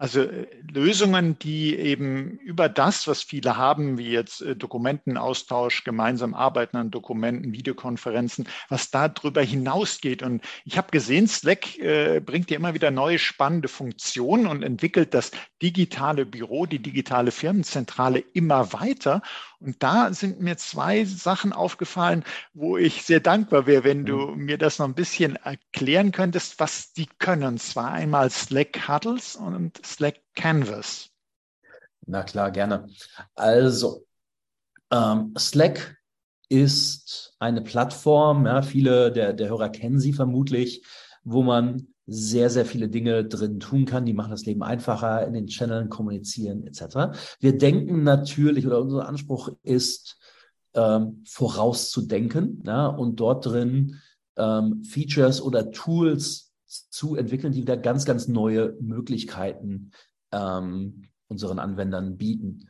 [0.02, 6.34] Also äh, Lösungen, die eben über das, was viele haben, wie jetzt äh, Dokumentenaustausch, gemeinsam
[6.34, 10.24] arbeiten an Dokumenten, Videokonferenzen, was da drüber hinausgeht.
[10.24, 15.14] Und ich habe gesehen, Slack äh, bringt ja immer wieder neue spannende Funktionen und entwickelt
[15.14, 15.30] das
[15.62, 19.22] digitale Büro, die digitale Firmenzentrale immer weiter.
[19.60, 22.24] Und da sind mir zwei Sachen aufgefallen,
[22.56, 24.46] wo ich sehr dankbar wäre, wenn du mhm.
[24.46, 27.44] mir das noch ein bisschen erklären könntest, was die können.
[27.44, 31.10] Und zwar einmal Slack Huddles und Slack Canvas.
[32.06, 32.88] Na klar, gerne.
[33.36, 34.06] Also,
[34.92, 35.98] ähm, Slack
[36.50, 40.86] ist eine Plattform, ja, viele der, der Hörer kennen sie vermutlich,
[41.24, 44.06] wo man sehr, sehr viele Dinge drin tun kann.
[44.06, 47.18] Die machen das Leben einfacher, in den Channeln kommunizieren etc.
[47.40, 50.18] Wir denken natürlich, oder unser Anspruch ist,
[50.74, 54.00] ähm, vorauszudenken ja, und dort drin
[54.38, 59.92] ähm, Features oder Tools zu entwickeln, die wieder ganz, ganz neue Möglichkeiten
[60.32, 62.70] ähm, unseren Anwendern bieten.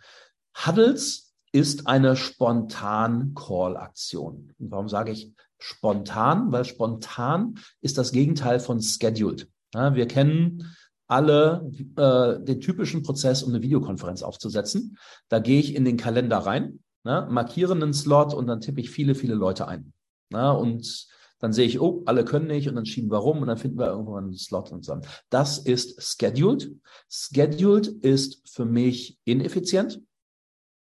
[0.55, 4.53] Huddles ist eine spontan Call-Aktion.
[4.57, 9.47] Und warum sage ich spontan, weil spontan ist das Gegenteil von scheduled.
[9.73, 10.75] Ja, wir kennen
[11.07, 14.97] alle äh, den typischen Prozess, um eine Videokonferenz aufzusetzen.
[15.29, 18.89] Da gehe ich in den Kalender rein ne, markiere einen Slot und dann tippe ich
[18.89, 19.93] viele, viele Leute ein.
[20.29, 21.07] Ne, und
[21.41, 23.79] dann sehe ich, oh, alle können nicht und dann schieben wir rum und dann finden
[23.79, 24.99] wir irgendwann einen Slot und so.
[25.29, 26.71] Das ist scheduled.
[27.09, 29.99] Scheduled ist für mich ineffizient,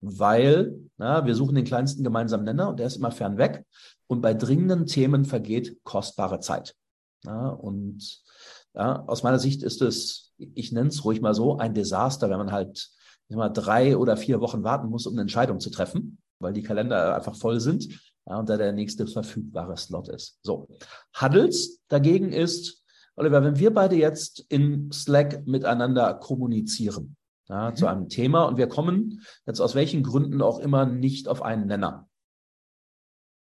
[0.01, 3.67] weil na, wir suchen den kleinsten gemeinsamen Nenner und der ist immer fern weg.
[4.07, 6.77] Und bei dringenden Themen vergeht kostbare Zeit.
[7.25, 8.23] Ja, und
[8.75, 12.38] ja, aus meiner Sicht ist es, ich nenne es ruhig mal so, ein Desaster, wenn
[12.38, 12.90] man halt
[13.29, 17.17] immer drei oder vier Wochen warten muss, um eine Entscheidung zu treffen, weil die Kalender
[17.17, 20.38] einfach voll sind ja, und da der nächste verfügbare Slot ist.
[20.42, 20.68] So.
[21.20, 22.82] Huddles dagegen ist,
[23.16, 27.16] Oliver, wenn wir beide jetzt in Slack miteinander kommunizieren,
[27.48, 27.76] ja, mhm.
[27.76, 31.66] zu einem Thema und wir kommen jetzt aus welchen Gründen auch immer nicht auf einen
[31.66, 32.08] Nenner,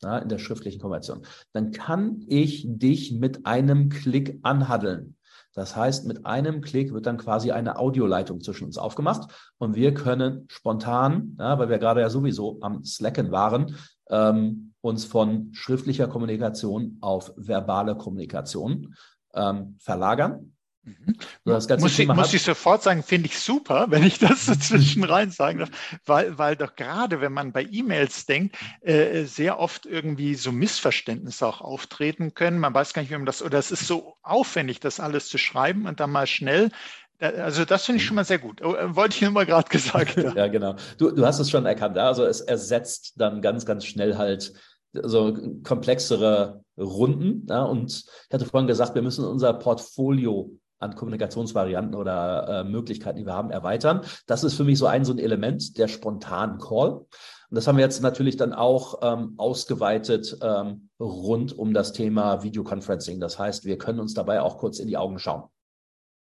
[0.01, 5.15] ja, in der schriftlichen Konversation, dann kann ich dich mit einem Klick anhaddeln.
[5.53, 9.93] Das heißt, mit einem Klick wird dann quasi eine Audioleitung zwischen uns aufgemacht und wir
[9.93, 13.77] können spontan, ja, weil wir gerade ja sowieso am Slacken waren,
[14.09, 18.95] ähm, uns von schriftlicher Kommunikation auf verbale Kommunikation
[19.33, 20.55] ähm, verlagern.
[20.85, 21.15] Mhm.
[21.45, 24.53] Das ganze muss, ich, muss ich sofort sagen, finde ich super, wenn ich das so
[24.55, 25.69] zwischenrein sagen darf,
[26.05, 31.47] weil, weil doch gerade, wenn man bei E-Mails denkt, äh, sehr oft irgendwie so Missverständnisse
[31.47, 32.59] auch auftreten können.
[32.59, 35.39] Man weiß gar nicht, wie man das, oder es ist so aufwendig, das alles zu
[35.39, 36.69] schreiben und dann mal schnell
[37.19, 38.61] also das finde ich schon mal sehr gut.
[38.63, 40.35] Oh, äh, wollte ich nur mal gerade gesagt haben.
[40.35, 40.75] ja, genau.
[40.97, 41.97] Du, du hast es schon erkannt.
[41.97, 42.07] Ja?
[42.07, 44.53] Also es ersetzt dann ganz, ganz schnell halt
[44.93, 47.45] so komplexere Runden.
[47.49, 47.63] Ja?
[47.63, 53.25] Und ich hatte vorhin gesagt, wir müssen unser Portfolio an Kommunikationsvarianten oder äh, Möglichkeiten, die
[53.25, 54.01] wir haben, erweitern.
[54.27, 57.05] Das ist für mich so ein so ein Element der spontanen Call.
[57.49, 62.43] Und das haben wir jetzt natürlich dann auch ähm, ausgeweitet ähm, rund um das Thema
[62.43, 63.19] Videoconferencing.
[63.19, 65.43] Das heißt, wir können uns dabei auch kurz in die Augen schauen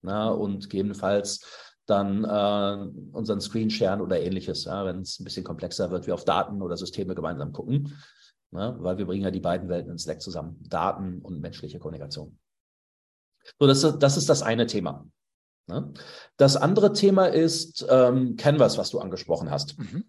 [0.04, 1.40] na, und gegebenenfalls
[1.86, 6.14] dann äh, unseren Screen sharen oder ähnliches, ja, wenn es ein bisschen komplexer wird, wir
[6.14, 7.94] auf Daten oder Systeme gemeinsam gucken,
[8.50, 12.38] na, weil wir bringen ja die beiden Welten in Slack zusammen, Daten und menschliche Kommunikation.
[13.58, 15.06] So, das, das ist das eine Thema.
[15.66, 15.92] Ne?
[16.36, 19.78] Das andere Thema ist ähm, Canvas, was du angesprochen hast.
[19.78, 20.04] Mhm.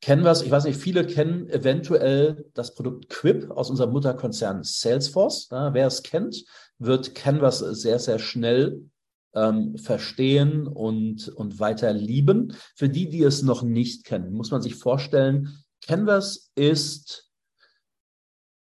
[0.00, 5.48] Canvas, ich weiß nicht, viele kennen eventuell das Produkt Quip aus unserem Mutterkonzern Salesforce.
[5.50, 6.44] Ja, wer es kennt,
[6.78, 8.90] wird Canvas sehr, sehr schnell
[9.34, 12.54] ähm, verstehen und, und weiter lieben.
[12.74, 17.30] Für die, die es noch nicht kennen, muss man sich vorstellen, Canvas ist,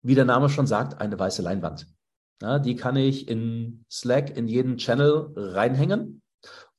[0.03, 1.87] wie der Name schon sagt, eine weiße Leinwand.
[2.43, 6.23] Ja, die kann ich in Slack in jeden Channel reinhängen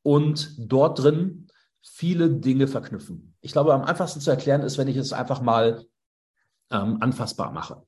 [0.02, 1.48] und dort drin
[1.82, 3.36] viele Dinge verknüpfen.
[3.42, 5.86] Ich glaube, am einfachsten zu erklären ist, wenn ich es einfach mal
[6.72, 7.84] ähm, anfassbar mache.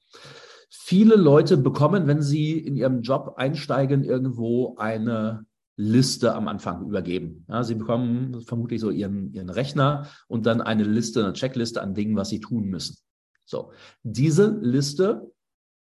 [0.69, 7.45] Viele Leute bekommen, wenn sie in ihrem Job einsteigen, irgendwo eine Liste am Anfang übergeben.
[7.49, 11.95] Ja, sie bekommen vermutlich so ihren, ihren Rechner und dann eine Liste, eine Checkliste an
[11.95, 12.97] Dingen, was sie tun müssen.
[13.45, 13.71] So,
[14.03, 15.31] diese Liste,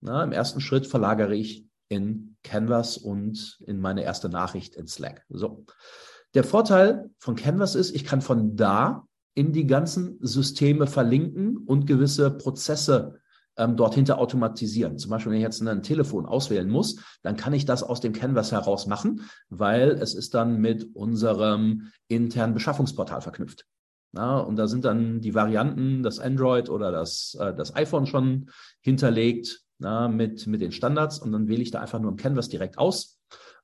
[0.02, 5.26] na, im ersten Schritt verlagere ich in Canvas und in meine erste Nachricht in Slack.
[5.30, 5.66] So.
[6.36, 11.88] Der Vorteil von Canvas ist, ich kann von da in die ganzen Systeme verlinken und
[11.88, 13.20] gewisse Prozesse
[13.60, 14.98] ähm, dort automatisieren.
[14.98, 18.14] Zum Beispiel, wenn ich jetzt ein Telefon auswählen muss, dann kann ich das aus dem
[18.14, 23.66] Canvas heraus machen, weil es ist dann mit unserem internen Beschaffungsportal verknüpft.
[24.14, 28.50] Ja, und da sind dann die Varianten, das Android oder das, äh, das iPhone schon
[28.82, 32.50] hinterlegt na, mit, mit den Standards und dann wähle ich da einfach nur im Canvas
[32.50, 33.20] direkt aus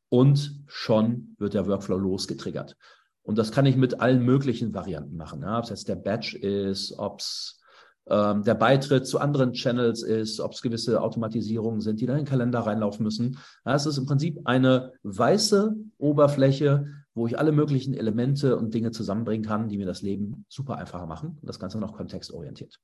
[0.10, 2.78] und schon wird der Workflow losgetriggert.
[3.24, 5.42] Und das kann ich mit allen möglichen Varianten machen.
[5.42, 7.60] Ja, ob es jetzt der Batch ist, ob es
[8.08, 12.26] ähm, der Beitritt zu anderen Channels ist, ob es gewisse Automatisierungen sind, die dann in
[12.26, 13.40] den Kalender reinlaufen müssen.
[13.66, 18.92] Ja, es ist im Prinzip eine weiße Oberfläche, wo ich alle möglichen Elemente und Dinge
[18.92, 22.80] zusammenbringen kann, die mir das Leben super einfacher machen und das Ganze noch kontextorientiert.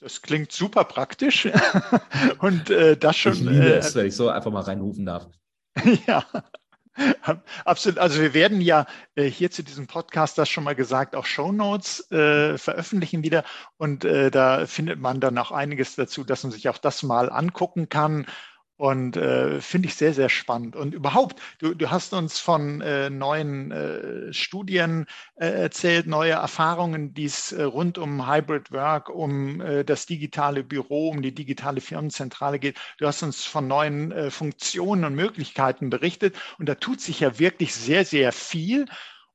[0.00, 1.48] Das klingt super praktisch
[2.40, 3.34] und äh, das schon.
[3.34, 5.28] Ich liebe äh, es, wenn ich so einfach mal reinrufen darf.
[6.06, 6.24] ja.
[7.64, 7.98] Absolut.
[7.98, 11.52] Also wir werden ja äh, hier zu diesem Podcast, das schon mal gesagt, auch Show
[11.52, 13.44] Notes äh, veröffentlichen wieder.
[13.76, 17.30] Und äh, da findet man dann auch einiges dazu, dass man sich auch das mal
[17.30, 18.26] angucken kann
[18.76, 20.74] und äh, finde ich sehr, sehr spannend.
[20.76, 25.06] Und überhaupt, du, du hast uns von äh, neuen äh, Studien
[25.36, 30.64] äh, erzählt, neue Erfahrungen, die es äh, rund um Hybrid Work, um äh, das digitale
[30.64, 32.78] Büro, um die digitale Firmenzentrale geht.
[32.98, 36.36] Du hast uns von neuen Funktionen und Möglichkeiten berichtet.
[36.58, 38.86] Und da tut sich ja wirklich sehr, sehr viel.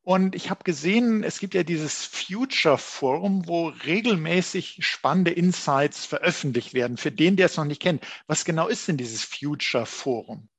[0.03, 6.73] Und ich habe gesehen, es gibt ja dieses Future Forum, wo regelmäßig spannende Insights veröffentlicht
[6.73, 6.97] werden.
[6.97, 10.49] Für den, der es noch nicht kennt, was genau ist denn dieses Future Forum?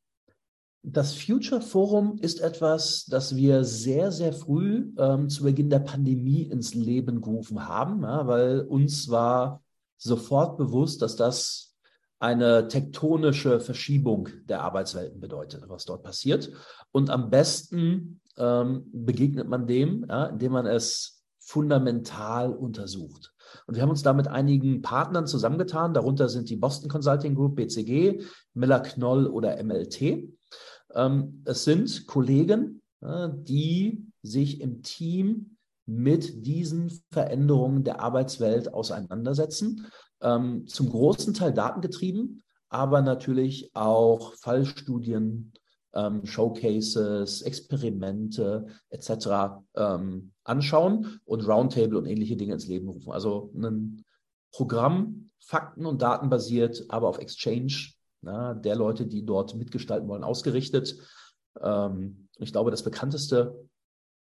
[0.82, 6.42] Das Future Forum ist etwas, das wir sehr, sehr früh ähm, zu Beginn der Pandemie
[6.42, 9.62] ins Leben gerufen haben, ja, weil uns war
[9.98, 11.74] sofort bewusst, dass das
[12.18, 16.50] eine tektonische Verschiebung der Arbeitswelten bedeutet, was dort passiert.
[16.92, 23.32] Und am besten ähm, begegnet man dem, ja, indem man es fundamental untersucht.
[23.66, 25.94] Und wir haben uns da mit einigen Partnern zusammengetan.
[25.94, 28.22] Darunter sind die Boston Consulting Group, BCG,
[28.54, 30.28] Miller Knoll oder MLT.
[30.94, 35.56] Ähm, es sind Kollegen, die sich im Team
[35.86, 39.86] mit diesen Veränderungen der Arbeitswelt auseinandersetzen.
[40.22, 45.52] Ähm, zum großen Teil datengetrieben, aber natürlich auch Fallstudien,
[45.94, 49.62] ähm, Showcases, Experimente etc.
[50.44, 53.12] anschauen und Roundtable und ähnliche Dinge ins Leben rufen.
[53.12, 54.04] Also ein
[54.52, 60.96] Programm, fakten- und datenbasiert, aber auf Exchange na, der Leute, die dort mitgestalten wollen, ausgerichtet.
[61.60, 63.68] Ähm, ich glaube, das bekannteste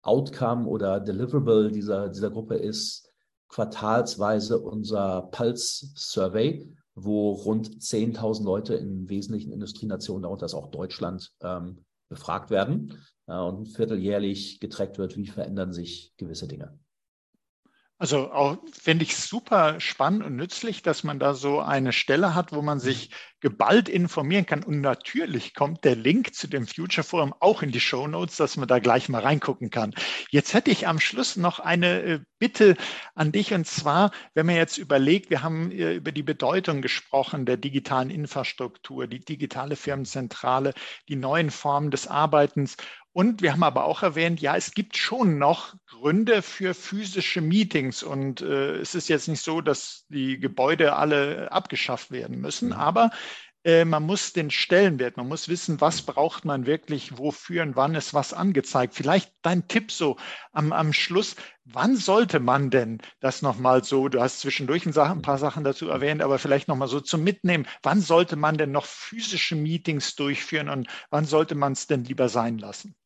[0.02, 3.08] Outcome oder Deliverable dieser, dieser Gruppe ist
[3.48, 11.84] quartalsweise unser Pulse-Survey, wo rund 10.000 Leute in wesentlichen Industrienationen, darunter ist auch Deutschland, ähm,
[12.08, 16.78] befragt werden äh, und vierteljährlich getrackt wird, wie verändern sich gewisse Dinge.
[17.98, 22.52] Also auch finde ich super spannend und nützlich, dass man da so eine Stelle hat,
[22.52, 24.64] wo man sich geballt informieren kann.
[24.64, 28.56] Und natürlich kommt der Link zu dem Future Forum auch in die Show Notes, dass
[28.56, 29.94] man da gleich mal reingucken kann.
[30.30, 32.76] Jetzt hätte ich am Schluss noch eine äh, Bitte
[33.14, 33.54] an dich.
[33.54, 38.10] Und zwar, wenn man jetzt überlegt, wir haben äh, über die Bedeutung gesprochen der digitalen
[38.10, 40.74] Infrastruktur, die digitale Firmenzentrale,
[41.08, 42.76] die neuen Formen des Arbeitens.
[43.14, 48.02] Und wir haben aber auch erwähnt, ja, es gibt schon noch Gründe für physische Meetings.
[48.02, 52.74] Und äh, es ist jetzt nicht so, dass die Gebäude alle abgeschafft werden müssen, mhm.
[52.74, 53.10] aber
[53.64, 57.94] äh, man muss den Stellenwert, man muss wissen, was braucht man wirklich, wofür und wann
[57.94, 58.94] ist was angezeigt.
[58.94, 60.16] Vielleicht dein Tipp so
[60.52, 65.38] am, am Schluss, wann sollte man denn das nochmal so, du hast zwischendurch ein, paar
[65.38, 69.54] Sachen dazu erwähnt, aber vielleicht nochmal so zum Mitnehmen, wann sollte man denn noch physische
[69.54, 72.96] Meetings durchführen und wann sollte man es denn lieber sein lassen?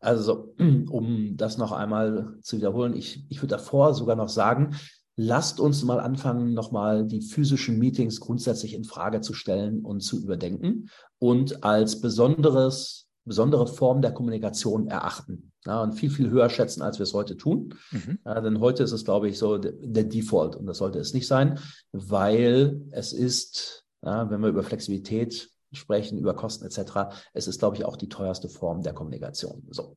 [0.00, 0.54] Also,
[0.90, 4.76] um das noch einmal zu wiederholen, ich, ich würde davor sogar noch sagen,
[5.16, 10.22] lasst uns mal anfangen, nochmal die physischen Meetings grundsätzlich in Frage zu stellen und zu
[10.22, 10.88] überdenken
[11.18, 15.52] und als besonderes, besondere Form der Kommunikation erachten.
[15.66, 17.74] Ja, und viel, viel höher schätzen, als wir es heute tun.
[17.90, 18.18] Mhm.
[18.24, 21.12] Ja, denn heute ist es, glaube ich, so der, der, Default und das sollte es
[21.12, 21.58] nicht sein,
[21.92, 27.76] weil es ist, ja, wenn wir über Flexibilität sprechen, über Kosten etc., es ist, glaube
[27.76, 29.66] ich, auch die teuerste Form der Kommunikation.
[29.70, 29.96] So.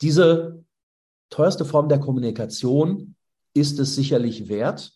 [0.00, 0.64] Diese
[1.30, 3.14] teuerste Form der Kommunikation
[3.54, 4.92] ist es sicherlich wert,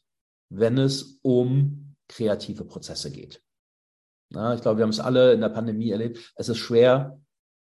[0.49, 3.43] wenn es um kreative Prozesse geht.
[4.31, 6.33] Ja, ich glaube, wir haben es alle in der Pandemie erlebt.
[6.37, 7.21] Es ist schwer,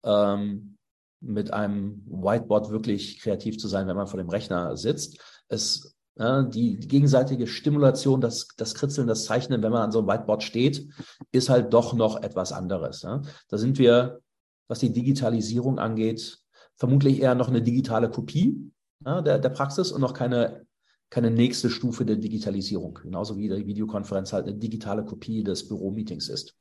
[0.05, 0.77] ähm,
[1.21, 5.21] mit einem Whiteboard wirklich kreativ zu sein, wenn man vor dem Rechner sitzt.
[5.49, 10.43] Es, die, gegenseitige Stimulation, das, das Kritzeln, das Zeichnen, wenn man an so einem Whiteboard
[10.43, 10.89] steht,
[11.31, 13.01] ist halt doch noch etwas anderes.
[13.01, 14.21] Da sind wir,
[14.67, 16.39] was die Digitalisierung angeht,
[16.77, 20.67] vermutlich eher noch eine digitale Kopie der, der Praxis und noch keine
[21.11, 26.29] keine nächste Stufe der Digitalisierung, genauso wie die Videokonferenz halt eine digitale Kopie des Büromeetings
[26.29, 26.55] ist.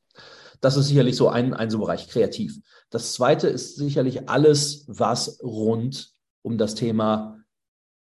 [0.62, 2.60] Das ist sicherlich so ein, ein so Bereich kreativ.
[2.90, 7.38] Das zweite ist sicherlich alles, was rund um das Thema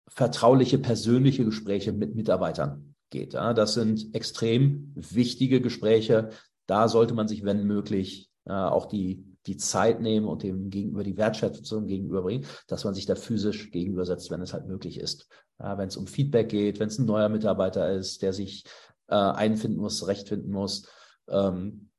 [0.08, 3.34] vertrauliche persönliche Gespräche mit Mitarbeitern geht.
[3.34, 6.30] Ja, das sind extrem wichtige Gespräche.
[6.66, 11.04] Da sollte man sich, wenn möglich, äh, auch die die Zeit nehmen und dem gegenüber
[11.04, 15.28] die Wertschätzung gegenüberbringen, dass man sich da physisch gegenübersetzt, wenn es halt möglich ist.
[15.60, 18.66] Ja, wenn es um Feedback geht, wenn es ein neuer Mitarbeiter ist, der sich
[19.08, 20.88] äh, einfinden muss, rechtfinden muss,
[21.30, 21.90] ähm,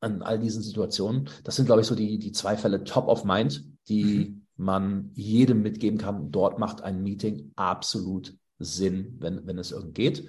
[0.00, 1.30] an all diesen Situationen.
[1.44, 4.43] Das sind, glaube ich, so die, die zwei Fälle top of mind, die mhm.
[4.56, 6.30] Man jedem mitgeben kann.
[6.30, 10.28] Dort macht ein Meeting absolut Sinn, wenn, wenn es irgend geht.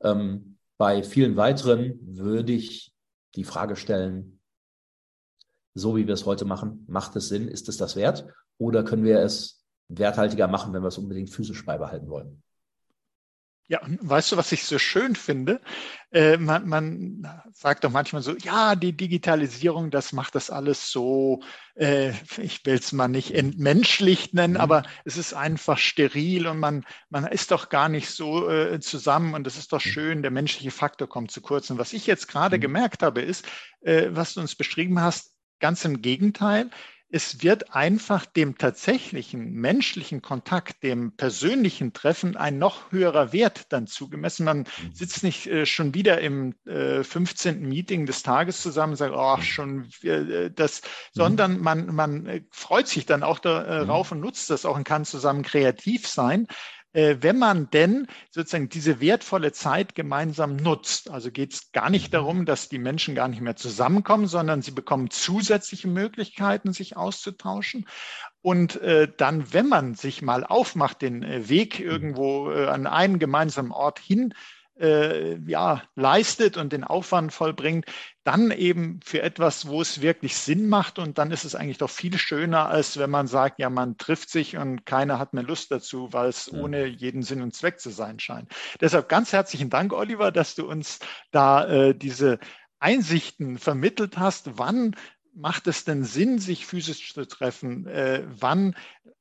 [0.00, 2.92] Ähm, bei vielen weiteren würde ich
[3.34, 4.40] die Frage stellen,
[5.74, 7.48] so wie wir es heute machen, macht es Sinn?
[7.48, 8.26] Ist es das wert?
[8.58, 12.42] Oder können wir es werthaltiger machen, wenn wir es unbedingt physisch beibehalten wollen?
[13.68, 15.60] Ja, und weißt du, was ich so schön finde?
[16.10, 21.42] Äh, man, man, sagt doch manchmal so, ja, die Digitalisierung, das macht das alles so,
[21.74, 24.60] äh, ich will es mal nicht entmenschlicht nennen, mhm.
[24.60, 29.32] aber es ist einfach steril und man, man ist doch gar nicht so äh, zusammen
[29.32, 29.90] und es ist doch mhm.
[29.90, 31.70] schön, der menschliche Faktor kommt zu kurz.
[31.70, 32.62] Und was ich jetzt gerade mhm.
[32.62, 33.46] gemerkt habe, ist,
[33.80, 35.32] äh, was du uns beschrieben hast,
[35.62, 36.70] Ganz im Gegenteil.
[37.14, 43.86] Es wird einfach dem tatsächlichen menschlichen Kontakt, dem persönlichen Treffen ein noch höherer Wert dann
[43.86, 44.46] zugemessen.
[44.46, 44.94] Man mhm.
[44.94, 47.68] sitzt nicht äh, schon wieder im äh, 15.
[47.68, 50.86] Meeting des Tages zusammen und sagt, oh, schon äh, das, mhm.
[51.12, 55.04] sondern man, man äh, freut sich dann auch darauf und nutzt das auch und kann
[55.04, 56.46] zusammen kreativ sein.
[56.92, 61.10] Äh, wenn man denn sozusagen diese wertvolle Zeit gemeinsam nutzt.
[61.10, 64.72] Also geht es gar nicht darum, dass die Menschen gar nicht mehr zusammenkommen, sondern sie
[64.72, 67.86] bekommen zusätzliche Möglichkeiten, sich auszutauschen.
[68.42, 73.18] Und äh, dann, wenn man sich mal aufmacht, den äh, Weg irgendwo äh, an einen
[73.18, 74.34] gemeinsamen Ort hin
[74.82, 77.86] äh, ja, leistet und den Aufwand vollbringt,
[78.24, 80.98] dann eben für etwas, wo es wirklich Sinn macht.
[80.98, 84.28] Und dann ist es eigentlich doch viel schöner, als wenn man sagt, ja, man trifft
[84.30, 86.58] sich und keiner hat mehr Lust dazu, weil es ja.
[86.58, 88.50] ohne jeden Sinn und Zweck zu sein scheint.
[88.80, 90.98] Deshalb ganz herzlichen Dank, Oliver, dass du uns
[91.30, 92.38] da äh, diese
[92.80, 94.58] Einsichten vermittelt hast.
[94.58, 94.96] Wann
[95.34, 97.86] macht es denn Sinn, sich physisch zu treffen?
[97.86, 98.74] Äh, wann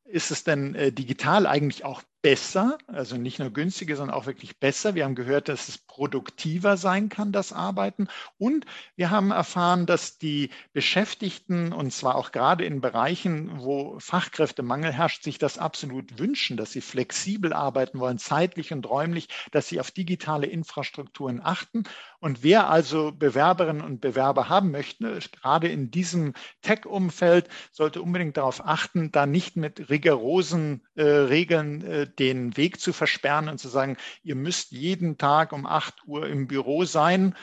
[0.06, 4.60] ist es denn äh, digital eigentlich auch besser, also nicht nur günstiger, sondern auch wirklich
[4.60, 4.94] besser.
[4.94, 8.08] Wir haben gehört, dass es produktiver sein kann, das Arbeiten.
[8.38, 8.66] Und
[8.96, 15.24] wir haben erfahren, dass die Beschäftigten, und zwar auch gerade in Bereichen, wo Fachkräftemangel herrscht,
[15.24, 19.90] sich das absolut wünschen, dass sie flexibel arbeiten wollen, zeitlich und räumlich, dass sie auf
[19.90, 21.84] digitale Infrastrukturen achten.
[22.20, 28.66] Und wer also Bewerberinnen und Bewerber haben möchte, gerade in diesem Tech-Umfeld, sollte unbedingt darauf
[28.66, 33.98] achten, da nicht mit rigorosen äh, Regeln äh, den Weg zu versperren und zu sagen,
[34.24, 37.36] ihr müsst jeden Tag um 8 Uhr im Büro sein.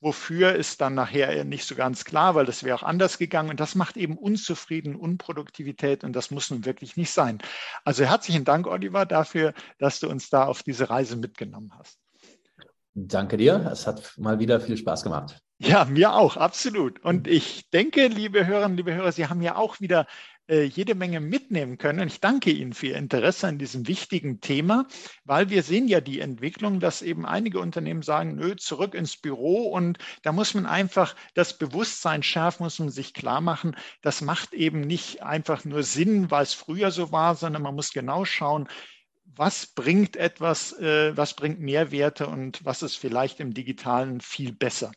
[0.00, 3.48] Wofür ist dann nachher nicht so ganz klar, weil das wäre auch anders gegangen.
[3.50, 7.38] Und das macht eben Unzufrieden, Unproduktivität und das muss nun wirklich nicht sein.
[7.84, 11.98] Also herzlichen Dank, Oliver, dafür, dass du uns da auf diese Reise mitgenommen hast.
[12.94, 13.68] Danke dir.
[13.72, 15.38] Es hat mal wieder viel Spaß gemacht.
[15.58, 17.02] Ja, mir auch, absolut.
[17.02, 20.06] Und ich denke, liebe Hörerinnen, liebe Hörer, Sie haben ja auch wieder
[20.48, 22.00] jede Menge mitnehmen können.
[22.00, 24.86] Und ich danke Ihnen für Ihr Interesse an diesem wichtigen Thema,
[25.24, 29.68] weil wir sehen ja die Entwicklung, dass eben einige Unternehmen sagen, nö, zurück ins Büro.
[29.68, 34.54] Und da muss man einfach das Bewusstsein schärfen, muss man sich klar machen, das macht
[34.54, 38.68] eben nicht einfach nur Sinn, weil es früher so war, sondern man muss genau schauen,
[39.36, 44.92] was bringt etwas, äh, was bringt Mehrwerte und was ist vielleicht im digitalen viel besser.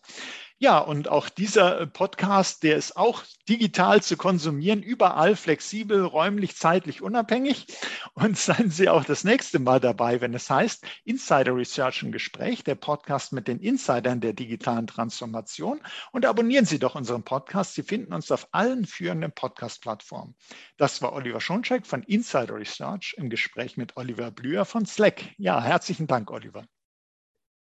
[0.62, 6.58] Ja, und auch dieser äh, Podcast, der ist auch digital zu konsumieren, überall flexibel, räumlich,
[6.58, 7.68] zeitlich unabhängig.
[8.14, 12.66] Und seien Sie auch das nächste Mal dabei, wenn es heißt Insider Research im Gespräch,
[12.66, 15.80] der Podcast mit den Insidern der digitalen Transformation.
[16.12, 17.76] Und abonnieren Sie doch unseren Podcast.
[17.76, 20.36] Sie finden uns auf allen führenden Podcast-Plattformen.
[20.76, 25.24] Das war Oliver Schoncheck von Insider Research im Gespräch mit Oliver Blüher von Slack.
[25.38, 26.66] Ja, herzlichen Dank, Oliver.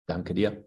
[0.07, 0.67] Danke dir.